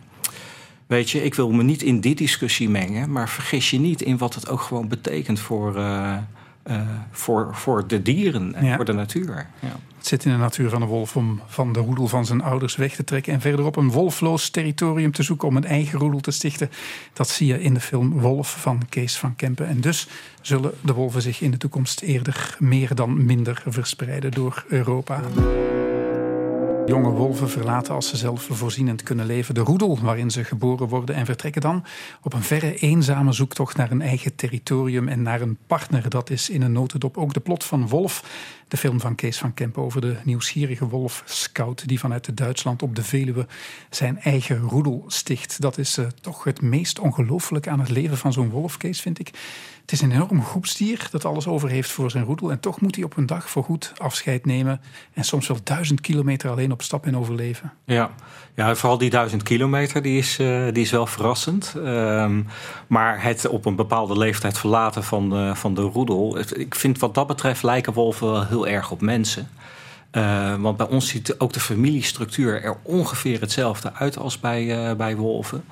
Weet 0.90 1.11
je, 1.11 1.24
ik 1.24 1.35
wil 1.35 1.50
me 1.50 1.62
niet 1.62 1.83
in 1.83 2.00
die 2.00 2.14
discussie 2.14 2.68
mengen, 2.68 3.12
maar 3.12 3.29
vergis 3.29 3.70
je 3.70 3.81
niet 3.81 4.03
in 4.03 4.18
wat 4.18 4.35
het 4.35 4.48
ook 4.48 4.61
gewoon 4.61 4.88
betekent 4.88 5.40
voor, 5.40 5.76
uh, 5.76 6.16
uh, 6.66 6.81
voor, 7.11 7.48
voor 7.53 7.87
de 7.87 8.03
dieren 8.03 8.55
en 8.55 8.64
ja. 8.64 8.76
voor 8.76 8.85
de 8.85 8.92
natuur. 8.92 9.46
Ja. 9.59 9.76
Het 9.96 10.07
zit 10.07 10.24
in 10.24 10.33
de 10.33 10.38
natuur 10.38 10.70
van 10.70 10.81
de 10.81 10.87
wolf 10.87 11.16
om 11.16 11.40
van 11.46 11.72
de 11.72 11.81
roedel 11.81 12.07
van 12.07 12.26
zijn 12.26 12.42
ouders 12.42 12.76
weg 12.76 12.94
te 12.94 13.05
trekken 13.05 13.33
en 13.33 13.40
verderop 13.40 13.76
een 13.76 13.90
wolfloos 13.90 14.50
territorium 14.50 15.12
te 15.12 15.22
zoeken 15.22 15.48
om 15.48 15.57
een 15.57 15.64
eigen 15.64 15.98
roedel 15.98 16.20
te 16.20 16.31
stichten. 16.31 16.70
Dat 17.12 17.29
zie 17.29 17.46
je 17.46 17.62
in 17.62 17.74
de 17.74 17.81
film 17.81 18.20
Wolf 18.20 18.61
van 18.61 18.83
Kees 18.88 19.16
van 19.16 19.37
Kempen. 19.37 19.66
En 19.66 19.81
dus 19.81 20.09
zullen 20.40 20.72
de 20.81 20.92
wolven 20.92 21.22
zich 21.22 21.40
in 21.40 21.50
de 21.50 21.57
toekomst 21.57 22.00
eerder 22.00 22.57
meer 22.59 22.94
dan 22.94 23.24
minder 23.24 23.62
verspreiden 23.66 24.31
door 24.31 24.64
Europa. 24.68 25.20
Jonge 26.90 27.11
wolven 27.11 27.48
verlaten 27.48 27.94
als 27.94 28.09
ze 28.09 28.16
zelf 28.16 28.46
voorzienend 28.50 29.03
kunnen 29.03 29.26
leven 29.26 29.55
de 29.55 29.61
roedel 29.61 29.98
waarin 30.03 30.31
ze 30.31 30.44
geboren 30.44 30.88
worden 30.88 31.14
en 31.14 31.26
vertrekken 31.26 31.61
dan 31.61 31.85
op 32.22 32.33
een 32.33 32.42
verre 32.42 32.76
eenzame 32.76 33.33
zoektocht 33.33 33.76
naar 33.76 33.90
een 33.90 34.03
eigen 34.03 34.35
territorium 34.35 35.09
en 35.09 35.22
naar 35.22 35.40
een 35.40 35.59
partner. 35.66 36.09
Dat 36.09 36.31
is 36.31 36.50
in 36.50 36.62
een 36.62 36.72
notendop 36.72 37.16
ook 37.16 37.35
de 37.35 37.40
plot 37.40 37.64
van 37.64 37.88
Wolf, 37.88 38.24
de 38.68 38.76
film 38.76 39.00
van 39.00 39.14
Kees 39.14 39.38
van 39.38 39.55
Kempen 39.55 39.83
over 39.83 40.00
de 40.00 40.16
nieuwsgierige 40.24 40.88
wolf 40.88 41.22
Scout 41.26 41.88
die 41.88 41.98
vanuit 41.98 42.37
Duitsland 42.37 42.83
op 42.83 42.94
de 42.94 43.03
Veluwe 43.03 43.46
zijn 43.90 44.20
eigen 44.20 44.59
roedel 44.59 45.05
sticht. 45.07 45.61
Dat 45.61 45.79
is 45.79 45.98
uh, 45.98 46.07
toch 46.20 46.44
het 46.44 46.62
meest 46.62 46.98
ongelooflijke 46.98 47.70
aan 47.70 47.81
het 47.81 47.90
leven 47.90 48.16
van 48.16 48.33
zo'n 48.33 48.50
wolf, 48.50 48.76
Kees, 48.76 49.00
vind 49.00 49.18
ik. 49.18 49.31
Het 49.90 49.98
is 50.00 50.05
een 50.05 50.12
enorm 50.12 50.44
groepsdier 50.44 51.09
dat 51.11 51.24
alles 51.24 51.46
over 51.46 51.68
heeft 51.68 51.90
voor 51.90 52.11
zijn 52.11 52.24
roedel. 52.24 52.50
En 52.50 52.61
toch 52.61 52.81
moet 52.81 52.94
hij 52.94 53.05
op 53.05 53.16
een 53.16 53.26
dag 53.26 53.50
voorgoed 53.50 53.92
afscheid 53.96 54.46
nemen. 54.46 54.81
En 55.12 55.24
soms 55.24 55.48
wel 55.48 55.59
duizend 55.64 56.00
kilometer 56.00 56.50
alleen 56.50 56.72
op 56.72 56.83
stap 56.83 57.07
en 57.07 57.16
overleven. 57.16 57.72
Ja, 57.85 58.11
ja 58.55 58.74
vooral 58.74 58.98
die 58.98 59.11
duizend 59.11 59.42
kilometer 59.42 60.03
die 60.03 60.18
is, 60.18 60.38
uh, 60.38 60.64
die 60.72 60.83
is 60.83 60.90
wel 60.90 61.07
verrassend. 61.07 61.74
Um, 61.76 62.46
maar 62.87 63.22
het 63.22 63.48
op 63.48 63.66
een 63.66 63.76
bepaalde 63.76 64.18
leeftijd 64.18 64.59
verlaten 64.59 65.05
van, 65.05 65.57
van 65.57 65.74
de 65.74 65.83
roedel. 65.83 66.38
Ik 66.38 66.74
vind 66.74 66.98
wat 66.98 67.14
dat 67.14 67.26
betreft 67.26 67.62
lijken 67.62 67.92
wolven 67.92 68.31
wel 68.31 68.46
heel 68.46 68.66
erg 68.66 68.90
op 68.90 69.00
mensen. 69.00 69.48
Uh, 70.12 70.55
want 70.55 70.76
bij 70.76 70.88
ons 70.88 71.09
ziet 71.09 71.38
ook 71.38 71.53
de 71.53 71.61
familiestructuur 71.61 72.62
er 72.62 72.76
ongeveer 72.83 73.40
hetzelfde 73.40 73.92
uit 73.92 74.18
als 74.18 74.40
bij, 74.40 74.96
bij 74.96 75.16
wolven. 75.16 75.64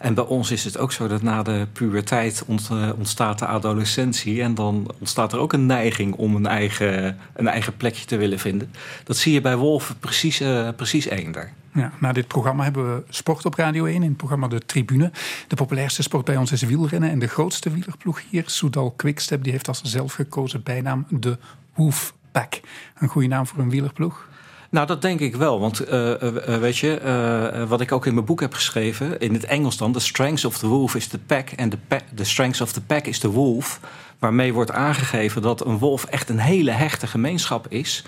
En 0.00 0.14
bij 0.14 0.24
ons 0.24 0.50
is 0.50 0.64
het 0.64 0.78
ook 0.78 0.92
zo 0.92 1.08
dat 1.08 1.22
na 1.22 1.42
de 1.42 1.66
puberteit 1.72 2.44
eh, 2.48 2.90
ontstaat 2.96 3.38
de 3.38 3.46
adolescentie. 3.46 4.42
En 4.42 4.54
dan 4.54 4.90
ontstaat 4.98 5.32
er 5.32 5.38
ook 5.38 5.52
een 5.52 5.66
neiging 5.66 6.14
om 6.14 6.34
een 6.34 6.46
eigen, 6.46 7.18
een 7.34 7.48
eigen 7.48 7.76
plekje 7.76 8.04
te 8.04 8.16
willen 8.16 8.38
vinden. 8.38 8.72
Dat 9.04 9.16
zie 9.16 9.32
je 9.32 9.40
bij 9.40 9.56
wolven 9.56 9.98
precies, 9.98 10.40
uh, 10.40 10.68
precies 10.76 11.04
eender. 11.04 11.52
Ja, 11.74 11.92
na 11.98 12.12
dit 12.12 12.26
programma 12.26 12.64
hebben 12.64 12.94
we 12.94 13.02
sport 13.08 13.44
op 13.44 13.54
Radio 13.54 13.84
1 13.84 13.94
in 13.94 14.02
het 14.02 14.16
programma 14.16 14.48
De 14.48 14.64
Tribune. 14.66 15.10
De 15.48 15.56
populairste 15.56 16.02
sport 16.02 16.24
bij 16.24 16.36
ons 16.36 16.52
is 16.52 16.62
wielrennen. 16.62 17.10
En 17.10 17.18
de 17.18 17.28
grootste 17.28 17.70
wielerploeg 17.70 18.22
hier, 18.30 18.44
Soudal 18.46 18.90
Quickstep, 18.90 19.42
die 19.42 19.52
heeft 19.52 19.68
als 19.68 19.82
zelfgekozen 19.82 20.62
bijnaam 20.62 21.06
de 21.08 21.38
Wolfpack. 21.74 22.60
Een 22.98 23.08
goede 23.08 23.28
naam 23.28 23.46
voor 23.46 23.58
een 23.58 23.70
wielerploeg? 23.70 24.28
Nou, 24.70 24.86
dat 24.86 25.02
denk 25.02 25.20
ik 25.20 25.36
wel. 25.36 25.60
Want 25.60 25.88
uh, 25.88 26.08
uh, 26.22 26.58
weet 26.58 26.78
je, 26.78 27.64
wat 27.68 27.80
ik 27.80 27.92
ook 27.92 28.06
in 28.06 28.14
mijn 28.14 28.26
boek 28.26 28.40
heb 28.40 28.54
geschreven, 28.54 29.18
in 29.20 29.32
het 29.32 29.44
Engels 29.44 29.76
dan, 29.76 29.92
the 29.92 30.00
strength 30.00 30.44
of 30.44 30.58
the 30.58 30.66
wolf 30.66 30.94
is 30.94 31.06
the 31.06 31.18
pack 31.18 31.48
and 31.56 31.70
the, 31.70 31.78
pack, 31.88 32.02
the 32.14 32.24
strength 32.24 32.60
of 32.60 32.72
the 32.72 32.80
pack 32.80 33.06
is 33.06 33.18
the 33.18 33.30
wolf. 33.30 33.80
Waarmee 34.18 34.52
wordt 34.52 34.70
aangegeven 34.70 35.42
dat 35.42 35.66
een 35.66 35.78
wolf 35.78 36.04
echt 36.04 36.28
een 36.28 36.38
hele 36.38 36.70
hechte 36.70 37.06
gemeenschap 37.06 37.66
is 37.68 38.04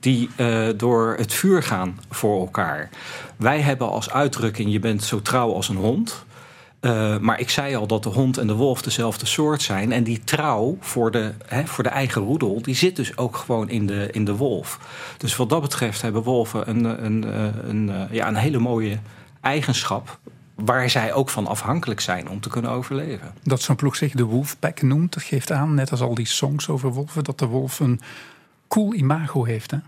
die 0.00 0.30
door 0.76 1.14
het 1.18 1.32
vuur 1.32 1.62
gaan 1.62 2.00
voor 2.10 2.40
elkaar. 2.40 2.88
Wij 3.36 3.60
hebben 3.60 3.90
als 3.90 4.10
uitdrukking: 4.10 4.72
je 4.72 4.80
bent 4.80 5.02
zo 5.02 5.22
trouw 5.22 5.54
als 5.54 5.68
een 5.68 5.76
hond. 5.76 6.24
Uh, 6.84 7.18
maar 7.18 7.40
ik 7.40 7.50
zei 7.50 7.76
al 7.76 7.86
dat 7.86 8.02
de 8.02 8.08
hond 8.08 8.38
en 8.38 8.46
de 8.46 8.54
wolf 8.54 8.82
dezelfde 8.82 9.26
soort 9.26 9.62
zijn. 9.62 9.92
En 9.92 10.04
die 10.04 10.24
trouw 10.24 10.76
voor 10.80 11.10
de, 11.10 11.32
hè, 11.46 11.66
voor 11.66 11.84
de 11.84 11.90
eigen 11.90 12.22
roedel, 12.22 12.62
die 12.62 12.74
zit 12.74 12.96
dus 12.96 13.16
ook 13.16 13.36
gewoon 13.36 13.68
in 13.68 13.86
de, 13.86 14.08
in 14.10 14.24
de 14.24 14.36
wolf. 14.36 14.78
Dus 15.16 15.36
wat 15.36 15.48
dat 15.48 15.60
betreft 15.60 16.02
hebben 16.02 16.22
wolven 16.22 16.68
een, 16.68 16.84
een, 16.84 17.04
een, 17.04 17.68
een 17.68 17.90
eh, 17.90 18.14
ja, 18.14 18.28
een 18.28 18.36
hele 18.36 18.58
mooie 18.58 18.98
eigenschap 19.40 20.18
waar 20.54 20.90
zij 20.90 21.12
ook 21.12 21.30
van 21.30 21.46
afhankelijk 21.46 22.00
zijn 22.00 22.28
om 22.28 22.40
te 22.40 22.48
kunnen 22.48 22.70
overleven. 22.70 23.34
Dat 23.42 23.62
zo'n 23.62 23.76
ploeg 23.76 23.96
zich 23.96 24.12
de 24.12 24.24
Wolfpack 24.24 24.82
noemt, 24.82 25.12
dat 25.14 25.22
geeft 25.22 25.52
aan, 25.52 25.74
net 25.74 25.90
als 25.90 26.00
al 26.00 26.14
die 26.14 26.26
songs 26.26 26.68
over 26.68 26.92
wolven, 26.92 27.24
dat 27.24 27.38
de 27.38 27.46
wolf 27.46 27.80
een 27.80 28.00
cool 28.68 28.94
imago 28.94 29.44
heeft. 29.44 29.70
Hè? 29.70 29.78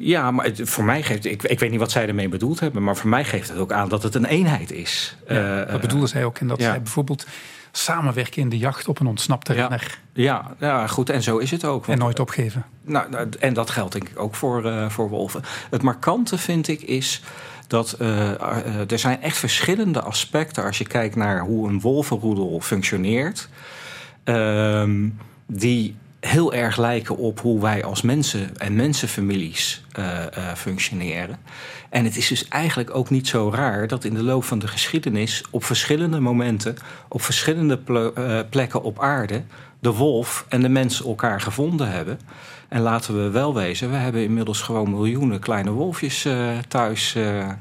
Ja, 0.00 0.30
maar 0.30 0.44
het, 0.44 0.60
voor 0.64 0.84
mij 0.84 1.02
geeft 1.02 1.24
ik, 1.24 1.42
ik 1.42 1.58
weet 1.58 1.70
niet 1.70 1.78
wat 1.78 1.90
zij 1.90 2.08
ermee 2.08 2.28
bedoeld 2.28 2.60
hebben, 2.60 2.82
maar 2.82 2.96
voor 2.96 3.08
mij 3.10 3.24
geeft 3.24 3.48
het 3.48 3.58
ook 3.58 3.72
aan 3.72 3.88
dat 3.88 4.02
het 4.02 4.14
een 4.14 4.24
eenheid 4.24 4.72
is. 4.72 5.16
Ja, 5.28 5.64
dat 5.64 5.80
bedoelen 5.80 6.08
zij 6.08 6.24
ook. 6.24 6.38
En 6.38 6.48
dat 6.48 6.58
ja. 6.58 6.64
zij 6.64 6.82
bijvoorbeeld 6.82 7.26
samenwerken 7.72 8.42
in 8.42 8.48
de 8.48 8.58
jacht 8.58 8.88
op 8.88 9.00
een 9.00 9.06
ontsnapte 9.06 9.54
ja. 9.54 9.60
renner. 9.60 9.98
Ja, 10.12 10.54
ja, 10.58 10.86
goed. 10.86 11.10
En 11.10 11.22
zo 11.22 11.38
is 11.38 11.50
het 11.50 11.64
ook. 11.64 11.86
Want, 11.86 11.98
en 11.98 12.04
nooit 12.04 12.20
opgeven. 12.20 12.64
Nou, 12.82 13.28
en 13.38 13.54
dat 13.54 13.70
geldt 13.70 13.92
denk 13.92 14.08
ik 14.08 14.18
ook 14.18 14.34
voor, 14.34 14.66
uh, 14.66 14.90
voor 14.90 15.08
wolven. 15.08 15.42
Het 15.70 15.82
markante 15.82 16.38
vind 16.38 16.68
ik 16.68 16.82
is 16.82 17.22
dat 17.66 17.96
uh, 18.00 18.08
uh, 18.08 18.90
er 18.90 18.98
zijn 18.98 19.22
echt 19.22 19.36
verschillende 19.36 20.00
aspecten 20.00 20.64
als 20.64 20.78
je 20.78 20.86
kijkt 20.86 21.16
naar 21.16 21.40
hoe 21.40 21.68
een 21.68 21.80
wolvenroedel 21.80 22.60
functioneert. 22.60 23.48
die 25.46 25.96
heel 26.20 26.54
erg 26.54 26.76
lijken 26.76 27.16
op 27.16 27.40
hoe 27.40 27.60
wij 27.60 27.84
als 27.84 28.02
mensen 28.02 28.56
en 28.56 28.74
mensenfamilies 28.74 29.84
uh, 29.98 30.24
functioneren. 30.56 31.36
En 31.90 32.04
het 32.04 32.16
is 32.16 32.28
dus 32.28 32.48
eigenlijk 32.48 32.94
ook 32.94 33.10
niet 33.10 33.28
zo 33.28 33.50
raar 33.54 33.86
dat 33.86 34.04
in 34.04 34.14
de 34.14 34.22
loop 34.22 34.44
van 34.44 34.58
de 34.58 34.68
geschiedenis 34.68 35.44
op 35.50 35.64
verschillende 35.64 36.20
momenten, 36.20 36.76
op 37.08 37.22
verschillende 37.22 37.78
plekken 38.50 38.82
op 38.82 39.00
aarde, 39.00 39.42
de 39.78 39.92
wolf 39.92 40.46
en 40.48 40.60
de 40.62 40.68
mens 40.68 41.04
elkaar 41.04 41.40
gevonden 41.40 41.90
hebben. 41.90 42.20
En 42.68 42.80
laten 42.80 43.22
we 43.22 43.30
wel 43.30 43.54
wezen, 43.54 43.90
we 43.90 43.96
hebben 43.96 44.22
inmiddels 44.22 44.60
gewoon 44.60 44.90
miljoenen 44.90 45.40
kleine 45.40 45.70
wolfjes 45.70 46.26
thuis, 46.68 47.16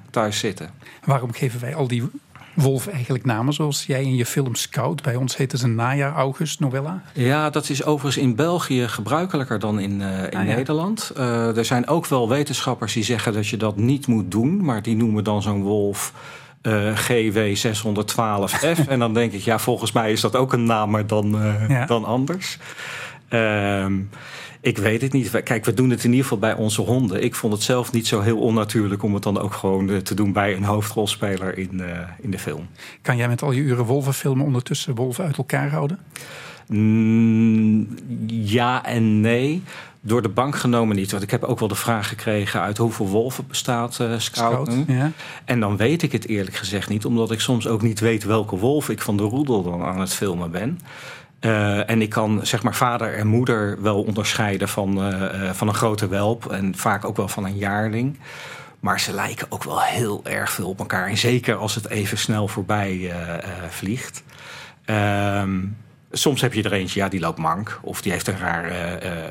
thuis 0.10 0.40
zitten. 0.40 0.70
Waarom 1.04 1.34
geven 1.34 1.60
wij 1.60 1.76
al 1.76 1.88
die 1.88 2.10
wolf 2.58 2.88
eigenlijk 2.88 3.26
namen, 3.26 3.54
zoals 3.54 3.86
jij 3.86 4.04
in 4.04 4.16
je 4.16 4.26
film 4.26 4.56
Scout. 4.56 5.02
Bij 5.02 5.16
ons 5.16 5.38
heet 5.38 5.52
het 5.52 5.62
een 5.62 5.76
najaar 5.76 6.14
August 6.14 6.60
novella. 6.60 7.02
Ja, 7.14 7.50
dat 7.50 7.70
is 7.70 7.84
overigens 7.84 8.24
in 8.24 8.36
België 8.36 8.88
gebruikelijker 8.88 9.60
dan 9.60 9.80
in, 9.80 10.00
uh, 10.00 10.24
in 10.24 10.38
ah, 10.38 10.46
Nederland. 10.46 11.12
Uh, 11.18 11.58
er 11.58 11.66
zijn 11.66 11.88
ook 11.88 12.08
wel 12.08 12.30
wetenschappers 12.30 12.94
die 12.94 13.04
zeggen 13.04 13.34
dat 13.34 13.48
je 13.48 13.58
dat 13.58 13.76
niet 13.76 14.08
moet 14.08 14.32
doen, 14.32 14.66
maar 14.66 14.82
die 14.82 14.96
noemen 14.96 15.24
dan 15.24 15.42
zo'n 15.42 15.62
wolf. 15.62 16.14
Uh, 16.62 16.98
GW612F. 16.98 18.88
en 18.88 19.00
dan 19.00 19.14
denk 19.14 19.32
ik, 19.32 19.42
ja, 19.42 19.60
volgens 19.60 19.92
mij 19.92 20.12
is 20.12 20.22
dat 20.22 20.36
ook 20.36 20.54
een 20.54 20.66
naam, 20.66 20.90
maar 20.90 21.08
dan, 21.08 21.38
ja. 21.68 21.86
dan 21.86 22.06
anders. 22.06 22.58
Ehm 23.30 23.94
ik 24.68 24.78
weet 24.78 25.02
het 25.02 25.14
niet. 25.14 25.44
Kijk, 25.44 25.66
we 25.66 25.74
doen 25.74 25.90
het 25.90 26.04
in 26.04 26.10
ieder 26.10 26.24
geval 26.24 26.40
bij 26.40 26.54
onze 26.54 26.82
honden. 26.82 27.24
Ik 27.24 27.36
vond 27.36 27.54
het 27.54 27.62
zelf 27.62 27.92
niet 27.92 28.08
zo 28.08 28.22
heel 28.22 28.38
onnatuurlijk 28.38 29.04
om 29.04 29.14
het 29.14 29.24
dan 29.24 29.40
ook 29.40 29.54
gewoon 29.54 29.90
eh, 29.90 29.98
te 29.98 30.16
doen 30.16 30.34
bij 30.34 30.56
een 30.56 30.64
hoofdrolspeler 30.64 31.58
in, 31.58 31.70
uh, 31.74 32.00
in 32.22 32.32
de 32.32 32.40
film. 32.40 32.68
Kan 33.02 33.18
jij 33.18 33.28
met 33.28 33.42
al 33.42 33.52
je 33.52 33.62
uren 33.62 33.86
wolven 33.86 34.14
filmen 34.14 34.46
ondertussen 34.46 34.96
wolven 34.96 35.26
uit 35.26 35.38
elkaar 35.38 35.70
houden? 35.70 36.00
Mm, 36.68 37.88
ja 38.28 38.86
en 38.86 39.22
nee. 39.22 39.62
Door 40.02 40.22
de 40.22 40.30
bank 40.30 40.56
genomen 40.56 40.96
niet. 40.96 41.12
Want 41.12 41.24
ik 41.24 41.32
heb 41.32 41.44
ook 41.44 41.60
wel 41.60 41.68
de 41.68 41.76
vraag 41.76 42.08
gekregen 42.08 42.62
uit 42.62 42.78
hoeveel 42.78 43.08
wolven 43.08 43.48
bestaat 43.48 44.00
uh, 44.02 44.14
Scouten. 44.18 44.74
Scout, 44.74 44.88
ja. 44.88 45.12
En 45.46 45.60
dan 45.60 45.78
weet 45.78 46.02
ik 46.02 46.12
het 46.12 46.28
eerlijk 46.28 46.56
gezegd 46.56 46.90
niet. 46.90 47.06
Omdat 47.06 47.32
ik 47.32 47.40
soms 47.40 47.68
ook 47.68 47.82
niet 47.82 48.00
weet 48.00 48.24
welke 48.24 48.58
wolf 48.58 48.90
ik 48.90 49.02
van 49.02 49.18
de 49.18 49.24
roedel 49.24 49.64
dan 49.64 49.84
aan 49.84 50.00
het 50.00 50.14
filmen 50.14 50.52
ben. 50.52 50.80
Uh, 51.42 51.90
en 51.90 52.02
ik 52.02 52.10
kan 52.10 52.46
zeg 52.46 52.64
maar 52.64 52.76
vader 52.76 53.14
en 53.14 53.28
moeder 53.28 53.82
wel 53.82 54.04
onderscheiden 54.04 54.70
van, 54.70 55.14
uh, 55.14 55.52
van 55.52 55.68
een 55.68 55.74
grote 55.74 56.08
welp 56.08 56.52
en 56.52 56.76
vaak 56.76 57.06
ook 57.06 57.18
wel 57.18 57.28
van 57.28 57.46
een 57.46 57.58
jaarling. 57.58 58.20
Maar 58.80 59.00
ze 59.00 59.14
lijken 59.14 59.48
ook 59.50 59.64
wel 59.64 59.82
heel 59.82 60.22
erg 60.24 60.52
veel 60.52 60.70
op 60.70 60.80
elkaar. 60.80 61.08
En 61.08 61.18
zeker 61.18 61.56
als 61.56 61.76
het 61.76 61.90
even 61.90 62.18
snel 62.18 62.48
voorbij 62.48 62.96
uh, 62.98 63.14
vliegt. 63.70 64.24
Ehm, 64.86 65.66
soms 66.12 66.42
heb 66.42 66.54
je 66.54 66.64
er 66.64 66.74
eentje, 66.74 67.00
ja, 67.00 67.10
die 67.10 67.20
loopt 67.20 67.38
mank. 67.38 67.80
Of 67.82 68.02
die 68.02 68.12
heeft 68.12 68.28
een 68.28 68.38
raar 68.38 68.72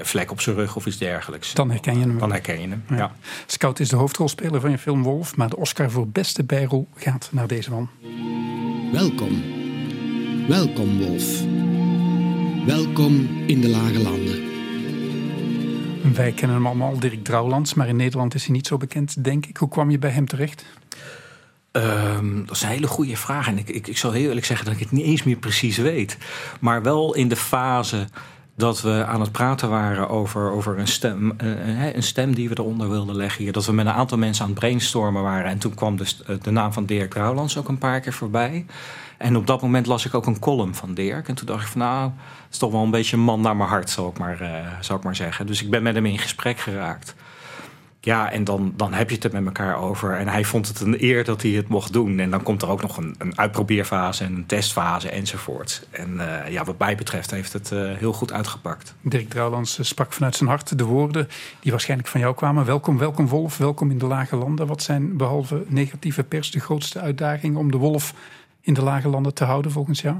vlek 0.02 0.30
op 0.30 0.40
zijn 0.40 0.56
rug 0.56 0.76
of 0.76 0.86
iets 0.86 0.98
dergelijks. 0.98 1.54
Dan 1.54 1.70
herken 1.70 1.98
je 1.98 2.04
hem. 2.04 2.18
Dan 2.18 2.32
herken 2.32 2.60
je 2.60 2.68
hem, 2.68 2.84
ja. 2.88 2.96
ja. 2.96 3.12
Scout 3.46 3.80
is 3.80 3.88
de 3.88 3.96
hoofdrolspeler 3.96 4.60
van 4.60 4.70
je 4.70 4.78
film 4.78 5.02
Wolf. 5.02 5.36
Maar 5.36 5.48
de 5.48 5.56
Oscar 5.56 5.90
voor 5.90 6.08
beste 6.08 6.44
bijrol 6.44 6.88
gaat 6.94 7.28
naar 7.32 7.46
deze 7.46 7.70
man. 7.70 7.90
Welkom. 8.92 9.42
Welkom, 10.48 10.98
Wolf. 10.98 11.65
Welkom 12.66 13.44
in 13.46 13.60
de 13.60 13.68
Lage 13.68 14.02
Landen. 14.02 14.44
Wij 16.14 16.32
kennen 16.32 16.56
hem 16.56 16.66
allemaal, 16.66 16.98
Dirk 16.98 17.24
Drouwlands, 17.24 17.74
maar 17.74 17.88
in 17.88 17.96
Nederland 17.96 18.34
is 18.34 18.44
hij 18.44 18.54
niet 18.54 18.66
zo 18.66 18.76
bekend, 18.76 19.24
denk 19.24 19.46
ik. 19.46 19.56
Hoe 19.56 19.68
kwam 19.68 19.90
je 19.90 19.98
bij 19.98 20.10
hem 20.10 20.26
terecht? 20.26 20.64
Um, 21.72 22.46
dat 22.46 22.56
is 22.56 22.62
een 22.62 22.68
hele 22.68 22.86
goede 22.86 23.16
vraag. 23.16 23.46
En 23.46 23.58
ik, 23.58 23.68
ik, 23.68 23.86
ik 23.86 23.98
zal 23.98 24.12
heel 24.12 24.28
eerlijk 24.28 24.46
zeggen 24.46 24.66
dat 24.66 24.74
ik 24.74 24.80
het 24.80 24.90
niet 24.90 25.04
eens 25.04 25.22
meer 25.22 25.36
precies 25.36 25.76
weet. 25.76 26.18
Maar 26.60 26.82
wel 26.82 27.14
in 27.14 27.28
de 27.28 27.36
fase 27.36 28.08
dat 28.56 28.82
we 28.82 29.04
aan 29.04 29.20
het 29.20 29.32
praten 29.32 29.68
waren 29.68 30.08
over, 30.08 30.50
over 30.50 30.78
een, 30.78 30.88
stem, 30.88 31.32
uh, 31.42 31.94
een 31.94 32.02
stem 32.02 32.34
die 32.34 32.48
we 32.48 32.58
eronder 32.58 32.90
wilden 32.90 33.16
leggen 33.16 33.42
hier. 33.42 33.52
Dat 33.52 33.66
we 33.66 33.72
met 33.72 33.86
een 33.86 33.92
aantal 33.92 34.18
mensen 34.18 34.44
aan 34.44 34.50
het 34.50 34.58
brainstormen 34.58 35.22
waren. 35.22 35.50
En 35.50 35.58
toen 35.58 35.74
kwam 35.74 35.96
dus 35.96 36.22
de 36.42 36.50
naam 36.50 36.72
van 36.72 36.86
Dirk 36.86 37.10
Drouwlands 37.10 37.58
ook 37.58 37.68
een 37.68 37.78
paar 37.78 38.00
keer 38.00 38.12
voorbij. 38.12 38.66
En 39.18 39.36
op 39.36 39.46
dat 39.46 39.62
moment 39.62 39.86
las 39.86 40.06
ik 40.06 40.14
ook 40.14 40.26
een 40.26 40.38
column 40.38 40.74
van 40.74 40.94
Dirk. 40.94 41.28
En 41.28 41.34
toen 41.34 41.46
dacht 41.46 41.62
ik 41.62 41.68
van 41.68 41.80
nou, 41.80 42.10
het 42.44 42.52
is 42.52 42.58
toch 42.58 42.72
wel 42.72 42.82
een 42.82 42.90
beetje 42.90 43.16
een 43.16 43.22
man 43.22 43.40
naar 43.40 43.56
mijn 43.56 43.68
hart, 43.68 43.90
zal 43.90 44.08
ik 44.08 44.18
maar, 44.18 44.42
uh, 44.42 44.96
ik 44.96 45.02
maar 45.02 45.16
zeggen. 45.16 45.46
Dus 45.46 45.62
ik 45.62 45.70
ben 45.70 45.82
met 45.82 45.94
hem 45.94 46.06
in 46.06 46.18
gesprek 46.18 46.58
geraakt. 46.58 47.14
Ja, 48.00 48.30
en 48.30 48.44
dan, 48.44 48.72
dan 48.76 48.92
heb 48.92 49.08
je 49.08 49.14
het 49.14 49.24
er 49.24 49.32
met 49.32 49.46
elkaar 49.46 49.76
over. 49.76 50.16
En 50.16 50.28
hij 50.28 50.44
vond 50.44 50.68
het 50.68 50.80
een 50.80 51.02
eer 51.02 51.24
dat 51.24 51.42
hij 51.42 51.50
het 51.50 51.68
mocht 51.68 51.92
doen. 51.92 52.18
En 52.18 52.30
dan 52.30 52.42
komt 52.42 52.62
er 52.62 52.68
ook 52.68 52.82
nog 52.82 52.96
een, 52.96 53.14
een 53.18 53.38
uitprobeerfase 53.38 54.24
en 54.24 54.34
een 54.34 54.46
testfase 54.46 55.10
enzovoort. 55.10 55.86
En 55.90 56.14
uh, 56.14 56.50
ja, 56.50 56.64
wat 56.64 56.78
mij 56.78 56.96
betreft 56.96 57.30
heeft 57.30 57.52
het 57.52 57.70
uh, 57.70 57.96
heel 57.96 58.12
goed 58.12 58.32
uitgepakt. 58.32 58.94
Dirk 59.00 59.28
Trouwlands 59.28 59.78
sprak 59.80 60.12
vanuit 60.12 60.36
zijn 60.36 60.48
hart 60.48 60.78
de 60.78 60.84
woorden 60.84 61.28
die 61.60 61.70
waarschijnlijk 61.70 62.08
van 62.08 62.20
jou 62.20 62.34
kwamen. 62.34 62.64
Welkom, 62.64 62.98
welkom 62.98 63.28
Wolf, 63.28 63.58
welkom 63.58 63.90
in 63.90 63.98
de 63.98 64.06
lage 64.06 64.36
landen. 64.36 64.66
Wat 64.66 64.82
zijn 64.82 65.16
behalve 65.16 65.64
negatieve 65.66 66.24
pers 66.24 66.50
de 66.50 66.60
grootste 66.60 67.00
uitdagingen 67.00 67.58
om 67.58 67.70
de 67.70 67.78
wolf 67.78 68.14
in 68.66 68.74
de 68.74 68.82
lage 68.82 69.08
landen 69.08 69.34
te 69.34 69.44
houden 69.44 69.70
volgens 69.70 70.00
jou? 70.00 70.16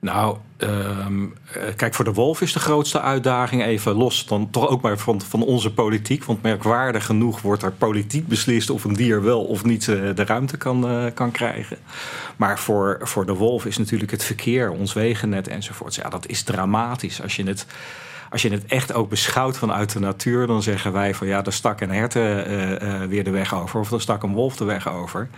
Nou, 0.00 0.36
um, 0.58 1.34
kijk, 1.76 1.94
voor 1.94 2.04
de 2.04 2.12
wolf 2.12 2.40
is 2.40 2.52
de 2.52 2.58
grootste 2.58 3.00
uitdaging 3.00 3.62
even 3.62 3.92
los 3.92 4.26
dan 4.26 4.50
toch 4.50 4.68
ook 4.68 4.80
maar 4.80 4.98
van, 4.98 5.20
van 5.20 5.42
onze 5.42 5.72
politiek. 5.72 6.24
Want 6.24 6.42
merkwaardig 6.42 7.06
genoeg 7.06 7.40
wordt 7.40 7.62
er 7.62 7.72
politiek 7.72 8.26
beslist 8.28 8.70
of 8.70 8.84
een 8.84 8.92
dier 8.92 9.22
wel 9.22 9.44
of 9.44 9.64
niet 9.64 9.86
uh, 9.86 10.14
de 10.14 10.24
ruimte 10.24 10.56
kan, 10.56 10.90
uh, 10.90 11.04
kan 11.14 11.30
krijgen. 11.30 11.76
Maar 12.36 12.58
voor, 12.58 12.98
voor 13.02 13.26
de 13.26 13.34
wolf 13.34 13.66
is 13.66 13.78
natuurlijk 13.78 14.10
het 14.10 14.24
verkeer, 14.24 14.70
ons 14.70 14.92
wegennet 14.92 15.48
enzovoort. 15.48 15.94
Ja, 15.94 16.08
dat 16.08 16.26
is 16.26 16.42
dramatisch. 16.42 17.22
Als 17.22 17.36
je 17.36 17.44
het 17.44 17.66
als 18.30 18.42
je 18.42 18.50
het 18.50 18.66
echt 18.66 18.92
ook 18.94 19.08
beschouwt 19.08 19.58
vanuit 19.58 19.92
de 19.92 20.00
natuur, 20.00 20.46
dan 20.46 20.62
zeggen 20.62 20.92
wij 20.92 21.14
van 21.14 21.26
ja, 21.26 21.44
er 21.44 21.52
stak 21.52 21.80
een 21.80 21.90
herten 21.90 23.08
weer 23.08 23.24
de 23.24 23.30
weg 23.30 23.54
over 23.54 23.80
of 23.80 23.92
er 23.92 24.00
stak 24.00 24.22
een 24.22 24.32
wolf 24.32 24.56
de 24.56 24.64
weg 24.64 24.88
over. 24.88 25.28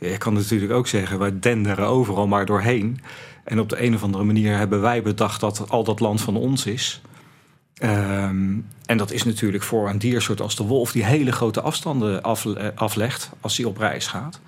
Je 0.00 0.18
kan 0.18 0.32
natuurlijk 0.32 0.72
ook 0.72 0.86
zeggen, 0.86 1.18
wij 1.18 1.38
denderen 1.38 1.86
overal 1.86 2.26
maar 2.26 2.46
doorheen. 2.46 3.00
En 3.44 3.60
op 3.60 3.68
de 3.68 3.82
een 3.82 3.94
of 3.94 4.02
andere 4.02 4.24
manier 4.24 4.56
hebben 4.56 4.80
wij 4.80 5.02
bedacht 5.02 5.40
dat 5.40 5.64
al 5.68 5.84
dat 5.84 6.00
land 6.00 6.20
van 6.20 6.36
ons 6.36 6.66
is. 6.66 7.00
Um, 7.82 8.66
en 8.86 8.96
dat 8.96 9.10
is 9.10 9.24
natuurlijk 9.24 9.62
voor 9.62 9.88
een 9.88 9.98
diersoort 9.98 10.40
als 10.40 10.56
de 10.56 10.64
wolf, 10.64 10.92
die 10.92 11.04
hele 11.04 11.32
grote 11.32 11.60
afstanden 11.60 12.22
aflegt 12.74 13.30
als 13.40 13.56
hij 13.56 13.66
op 13.66 13.76
reis 13.76 14.06
gaat 14.06 14.40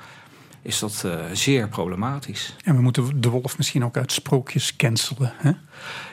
is 0.63 0.79
dat 0.79 1.03
uh, 1.07 1.15
zeer 1.33 1.69
problematisch. 1.69 2.57
En 2.65 2.77
we 2.77 2.83
moeten 2.83 3.21
de 3.21 3.29
wolf 3.29 3.57
misschien 3.57 3.85
ook 3.85 3.97
uit 3.97 4.13
sprookjes 4.13 4.77
cancelen. 4.77 5.33
Hè? 5.37 5.51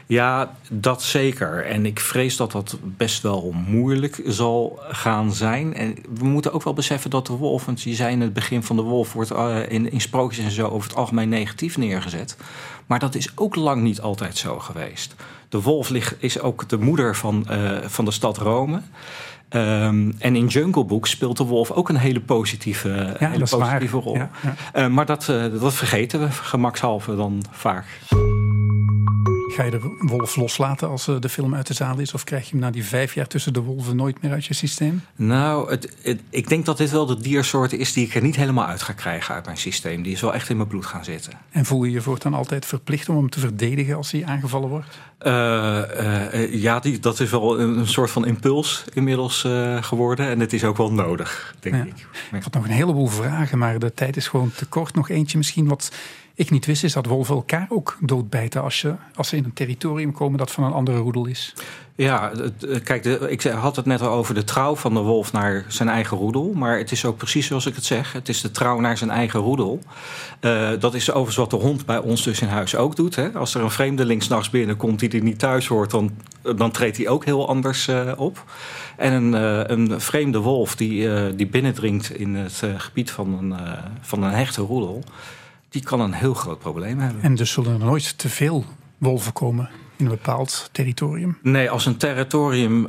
Ja, 0.06 0.56
dat 0.70 1.04
zeker. 1.04 1.66
En 1.66 1.86
ik 1.86 2.00
vrees 2.00 2.38
dat 2.38 2.52
dat 2.52 2.78
best 2.82 3.22
wel 3.22 3.54
moeilijk 3.68 4.22
zal 4.26 4.80
gaan 4.90 5.34
zijn. 5.34 5.74
En 5.74 5.96
we 6.14 6.26
moeten 6.26 6.54
ook 6.54 6.64
wel 6.64 6.74
beseffen 6.74 7.10
dat 7.10 7.28
de 7.28 7.34
wolf, 7.34 7.66
want 7.66 7.82
je 7.82 7.96
zei 7.96 8.12
in 8.12 8.22
het 8.22 8.34
begin 8.34 8.64
van 8.64 8.76
de 8.76 8.82
wolf, 8.82 9.14
wordt 9.14 9.32
uh, 9.32 9.70
in, 9.70 9.92
in 9.92 10.02
sprookjes 10.02 10.46
en 10.46 10.52
zo 10.52 10.68
over 10.68 10.90
het 10.90 10.98
algemeen 10.98 11.30
negatief 11.30 11.78
neergezet. 11.78 12.38
Maar 12.86 13.00
dat 13.00 13.16
is 13.16 13.32
ook 13.36 13.56
lang 13.56 13.82
niet 13.82 14.02
altijd 14.02 14.38
zo 14.38 14.60
geweest. 14.60 15.16
De 15.50 15.62
wolf 15.62 15.92
is 16.20 16.40
ook 16.40 16.70
de 16.70 16.78
moeder 16.78 17.16
van, 17.16 17.46
uh, 17.52 17.78
van 17.82 18.06
de 18.06 18.12
stad 18.12 18.38
Rome. 18.38 18.82
Um, 19.50 20.16
en 20.20 20.36
in 20.36 20.48
Jungle 20.48 20.86
Book 20.86 21.08
speelt 21.08 21.38
de 21.38 21.44
wolf 21.44 21.72
ook 21.72 21.90
een 21.90 21.98
hele 21.98 22.20
positieve, 22.20 23.16
ja, 23.20 23.30
hele 23.30 23.48
positieve 23.50 23.98
rol. 23.98 24.16
Ja, 24.16 24.30
ja. 24.74 24.86
Uh, 24.86 24.94
maar 24.94 25.06
dat, 25.06 25.28
uh, 25.30 25.62
dat 25.62 25.74
vergeten 25.74 26.20
we 26.20 26.32
gemakshalve 26.32 27.16
dan 27.16 27.44
vaak. 27.52 27.86
Ga 29.52 29.64
je 29.64 29.72
de 29.72 29.96
wolf 30.00 30.36
loslaten 30.36 30.90
als 30.90 31.08
eh, 31.08 31.16
de 31.20 31.30
film 31.30 31.56
uit 31.56 31.68
de 31.68 31.74
zaal 31.74 32.00
is? 32.00 32.14
Of 32.14 32.24
krijg 32.24 32.44
je 32.44 32.52
hem 32.52 32.60
na 32.60 32.72
die 32.72 32.84
vijf 32.84 33.14
jaar 33.14 33.28
tussen 33.28 33.54
de 33.54 33.62
wolven 33.62 33.96
nooit 33.96 34.22
meer 34.22 34.32
uit 34.32 34.46
je 34.46 34.54
systeem? 34.54 35.02
Nou, 35.16 35.70
het, 35.70 35.96
het, 36.02 36.22
ik 36.30 36.50
denk 36.50 36.66
dat 36.66 36.78
dit 36.78 36.92
wel 36.92 37.06
de 37.06 37.22
diersoort 37.22 37.74
is 37.74 37.94
die 37.94 38.06
ik 38.06 38.16
er 38.16 38.22
niet 38.22 38.36
helemaal 38.36 38.66
uit 38.66 38.82
ga 38.82 38.94
krijgen 38.94 39.36
uit 39.36 39.46
mijn 39.46 39.58
systeem. 39.58 40.02
Die 40.02 40.12
is 40.12 40.22
wel 40.22 40.34
echt 40.34 40.50
in 40.50 40.58
mijn 40.58 40.68
bloed 40.68 40.86
gaan 40.86 41.04
zitten. 41.04 41.34
En 41.52 41.66
voel 41.66 41.84
je 41.84 41.92
je 41.92 42.02
voortaan 42.02 42.34
altijd 42.34 42.66
verplicht 42.66 43.10
om 43.10 43.16
hem 43.16 43.30
te 43.30 43.40
verdedigen 43.40 43.96
als 43.96 44.12
hij 44.12 44.26
aangevallen 44.26 44.70
wordt? 44.70 44.98
Uh, 45.22 45.82
uh, 46.34 46.54
ja, 46.54 46.80
die, 46.80 47.00
dat 47.00 47.20
is 47.20 47.30
wel 47.30 47.60
een, 47.60 47.78
een 47.78 47.88
soort 47.88 48.12
van 48.12 48.26
impuls 48.26 48.84
inmiddels 48.94 49.44
uh, 49.44 49.84
geworden. 49.84 50.30
En 50.30 50.40
het 50.40 50.54
is 50.54 50.64
ook 50.64 50.78
wel 50.78 50.92
nodig, 50.92 51.56
denk 51.60 51.76
ja. 51.76 51.82
ik. 51.82 52.08
Ik 52.32 52.44
had 52.44 52.54
nog 52.54 52.64
een 52.64 52.72
heleboel 52.72 53.08
vragen, 53.08 53.58
maar 53.58 53.80
de 53.80 53.94
tijd 53.94 54.18
is 54.18 54.28
gewoon 54.28 54.52
te 54.56 54.66
kort. 54.66 54.96
Nog 54.96 55.10
eentje 55.10 55.38
misschien 55.38 55.68
wat 55.68 55.92
ik 56.39 56.49
niet 56.49 56.65
wist 56.65 56.84
is 56.84 56.93
dat 56.93 57.06
wolven 57.06 57.36
elkaar 57.36 57.65
ook 57.69 57.97
doodbijten 58.02 58.62
als, 58.62 58.82
je, 58.82 58.95
als 59.15 59.28
ze 59.28 59.36
in 59.36 59.43
een 59.43 59.54
territorium 59.54 60.12
komen 60.12 60.38
dat 60.38 60.52
van 60.52 60.63
een 60.63 60.71
andere 60.71 60.97
roedel 60.97 61.25
is. 61.25 61.54
Ja, 61.95 62.32
kijk, 62.84 63.04
de, 63.04 63.28
ik 63.30 63.43
had 63.43 63.75
het 63.75 63.86
net 63.86 64.02
al 64.02 64.10
over 64.10 64.34
de 64.34 64.43
trouw 64.43 64.75
van 64.75 64.93
de 64.93 64.99
wolf 64.99 65.32
naar 65.32 65.65
zijn 65.67 65.89
eigen 65.89 66.17
roedel. 66.17 66.54
Maar 66.54 66.78
het 66.78 66.91
is 66.91 67.06
ook 67.06 67.17
precies 67.17 67.47
zoals 67.47 67.65
ik 67.65 67.75
het 67.75 67.86
zeg. 67.86 68.13
Het 68.13 68.30
is 68.30 68.41
de 68.41 68.52
trouw 68.52 68.80
naar 68.80 68.97
zijn 68.97 69.10
eigen 69.10 69.39
roedel. 69.39 69.80
Uh, 70.41 70.69
dat 70.80 70.93
is 70.93 71.10
overigens 71.10 71.36
wat 71.36 71.49
de 71.49 71.67
hond 71.67 71.86
bij 71.86 71.97
ons 71.97 72.23
dus 72.23 72.41
in 72.41 72.47
huis 72.47 72.75
ook 72.75 72.95
doet. 72.95 73.15
Hè. 73.15 73.30
Als 73.32 73.56
er 73.56 73.62
een 73.62 73.71
vreemdeling 73.71 74.23
s'nachts 74.23 74.49
binnenkomt 74.49 74.99
die 74.99 75.10
er 75.10 75.23
niet 75.23 75.39
thuis 75.39 75.67
hoort... 75.67 75.91
dan, 75.91 76.12
dan 76.56 76.71
treedt 76.71 76.97
hij 76.97 77.08
ook 77.08 77.25
heel 77.25 77.47
anders 77.47 77.89
op. 78.17 78.43
En 78.97 79.13
een, 79.13 79.34
een 79.71 80.02
vreemde 80.02 80.39
wolf 80.39 80.75
die, 80.75 81.36
die 81.36 81.47
binnendringt 81.47 82.12
in 82.12 82.36
het 82.36 82.63
gebied 82.78 83.12
van 83.12 83.34
een, 83.34 83.56
van 84.02 84.23
een 84.23 84.34
hechte 84.34 84.62
roedel 84.62 85.04
die 85.70 85.84
kan 85.84 86.00
een 86.00 86.14
heel 86.14 86.34
groot 86.34 86.60
probleem 86.60 87.00
hebben. 87.00 87.22
En 87.22 87.36
dus 87.36 87.52
zullen 87.52 87.74
er 87.74 87.86
nooit 87.86 88.18
te 88.18 88.30
veel 88.30 88.66
wolven 88.98 89.34
komen? 89.34 89.70
in 90.00 90.06
een 90.06 90.12
bepaald 90.12 90.70
territorium? 90.72 91.38
Nee, 91.42 91.70
als 91.70 91.86
een 91.86 91.98
territorium, 91.98 92.82
uh, 92.82 92.88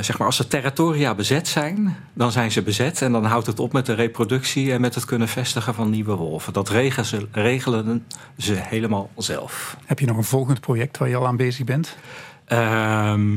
zeg 0.00 0.18
maar, 0.18 0.26
als 0.26 0.36
de 0.36 0.46
territoria 0.46 1.14
bezet 1.14 1.48
zijn, 1.48 1.96
dan 2.12 2.32
zijn 2.32 2.52
ze 2.52 2.62
bezet. 2.62 3.02
En 3.02 3.12
dan 3.12 3.24
houdt 3.24 3.46
het 3.46 3.60
op 3.60 3.72
met 3.72 3.86
de 3.86 3.92
reproductie 3.92 4.72
en 4.72 4.80
met 4.80 4.94
het 4.94 5.04
kunnen 5.04 5.28
vestigen 5.28 5.74
van 5.74 5.90
nieuwe 5.90 6.14
wolven. 6.14 6.52
Dat 6.52 6.68
regelen 6.68 7.06
ze, 7.06 7.26
regelen 7.30 8.06
ze 8.38 8.54
helemaal 8.54 9.10
zelf. 9.16 9.76
Heb 9.84 9.98
je 9.98 10.06
nog 10.06 10.16
een 10.16 10.24
volgend 10.24 10.60
project 10.60 10.98
waar 10.98 11.08
je 11.08 11.16
al 11.16 11.26
aan 11.26 11.36
bezig 11.36 11.64
bent? 11.64 11.96
Ehm, 12.44 13.36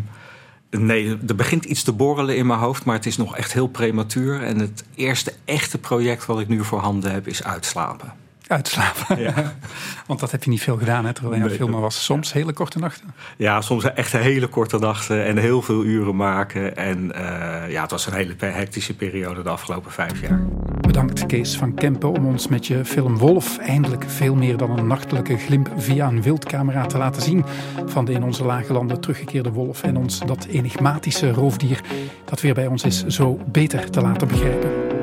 nee, 0.70 1.18
er 1.28 1.36
begint 1.36 1.66
iets 1.66 1.84
te 1.84 1.94
borrelen 1.94 2.38
in 2.38 2.48
mijn 2.48 2.60
hoofd, 2.60 2.86
maar 2.86 2.96
het 2.96 3.06
is 3.06 3.18
nog 3.18 3.38
echt 3.38 3.54
heel 3.54 3.68
prematuur. 3.68 4.44
En 4.44 4.60
het 4.60 4.84
eerste 4.96 5.34
echte 5.46 5.78
project 5.78 6.26
wat 6.26 6.40
ik 6.40 6.48
nu 6.48 6.64
voor 6.64 6.80
handen 6.80 7.12
heb, 7.12 7.28
is 7.28 7.44
uitslapen. 7.44 8.25
Uitslapen. 8.48 9.20
Ja. 9.20 9.34
Want 10.08 10.20
dat 10.20 10.32
heb 10.32 10.44
je 10.44 10.50
niet 10.50 10.62
veel 10.62 10.78
gedaan, 10.78 11.06
hè, 11.06 11.14
terwijl 11.14 11.36
je 11.36 11.42
aan 11.42 11.48
het 11.48 11.58
filmen 11.58 11.82
was. 11.82 12.04
Soms 12.04 12.34
hele 12.34 12.54
korte 12.54 12.80
nachten. 12.80 13.14
Ja, 13.38 13.62
soms 13.62 13.84
echt 13.94 14.12
hele 14.12 14.48
korte 14.48 14.78
nachten 14.78 15.26
en 15.26 15.38
heel 15.38 15.62
veel 15.62 15.84
uren 15.84 16.16
maken. 16.16 16.76
En 16.78 17.12
uh, 17.16 17.72
ja, 17.72 17.82
het 17.82 17.92
was 17.92 18.06
een 18.06 18.14
hele 18.14 18.36
hectische 18.38 18.96
periode 18.96 19.44
de 19.44 19.50
afgelopen 19.50 19.92
vijf 19.92 20.22
jaar. 20.22 20.40
Bedankt 20.82 21.26
Kees 21.26 21.58
van 21.58 21.74
Kempen 21.74 22.10
om 22.10 22.26
ons 22.26 22.48
met 22.48 22.68
je 22.68 22.86
film 22.86 23.18
Wolf 23.18 23.58
eindelijk 23.58 24.04
veel 24.08 24.36
meer 24.36 24.58
dan 24.58 24.78
een 24.78 24.88
nachtelijke 24.88 25.38
glimp 25.38 25.70
via 25.78 26.08
een 26.08 26.22
wildcamera 26.22 26.86
te 26.86 26.98
laten 26.98 27.22
zien 27.22 27.46
van 27.86 28.06
de 28.06 28.12
in 28.12 28.24
onze 28.24 28.46
lage 28.46 28.74
landen 28.74 29.02
teruggekeerde 29.02 29.52
wolf 29.52 29.84
en 29.84 29.98
ons 29.98 30.20
dat 30.20 30.46
enigmatische 30.46 31.32
roofdier 31.32 31.82
dat 32.26 32.42
weer 32.42 32.54
bij 32.54 32.68
ons 32.68 32.84
is 32.84 33.06
zo 33.06 33.40
beter 33.46 33.90
te 33.90 34.02
laten 34.02 34.28
begrijpen. 34.28 34.95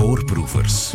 Voorproevers. 0.00 0.94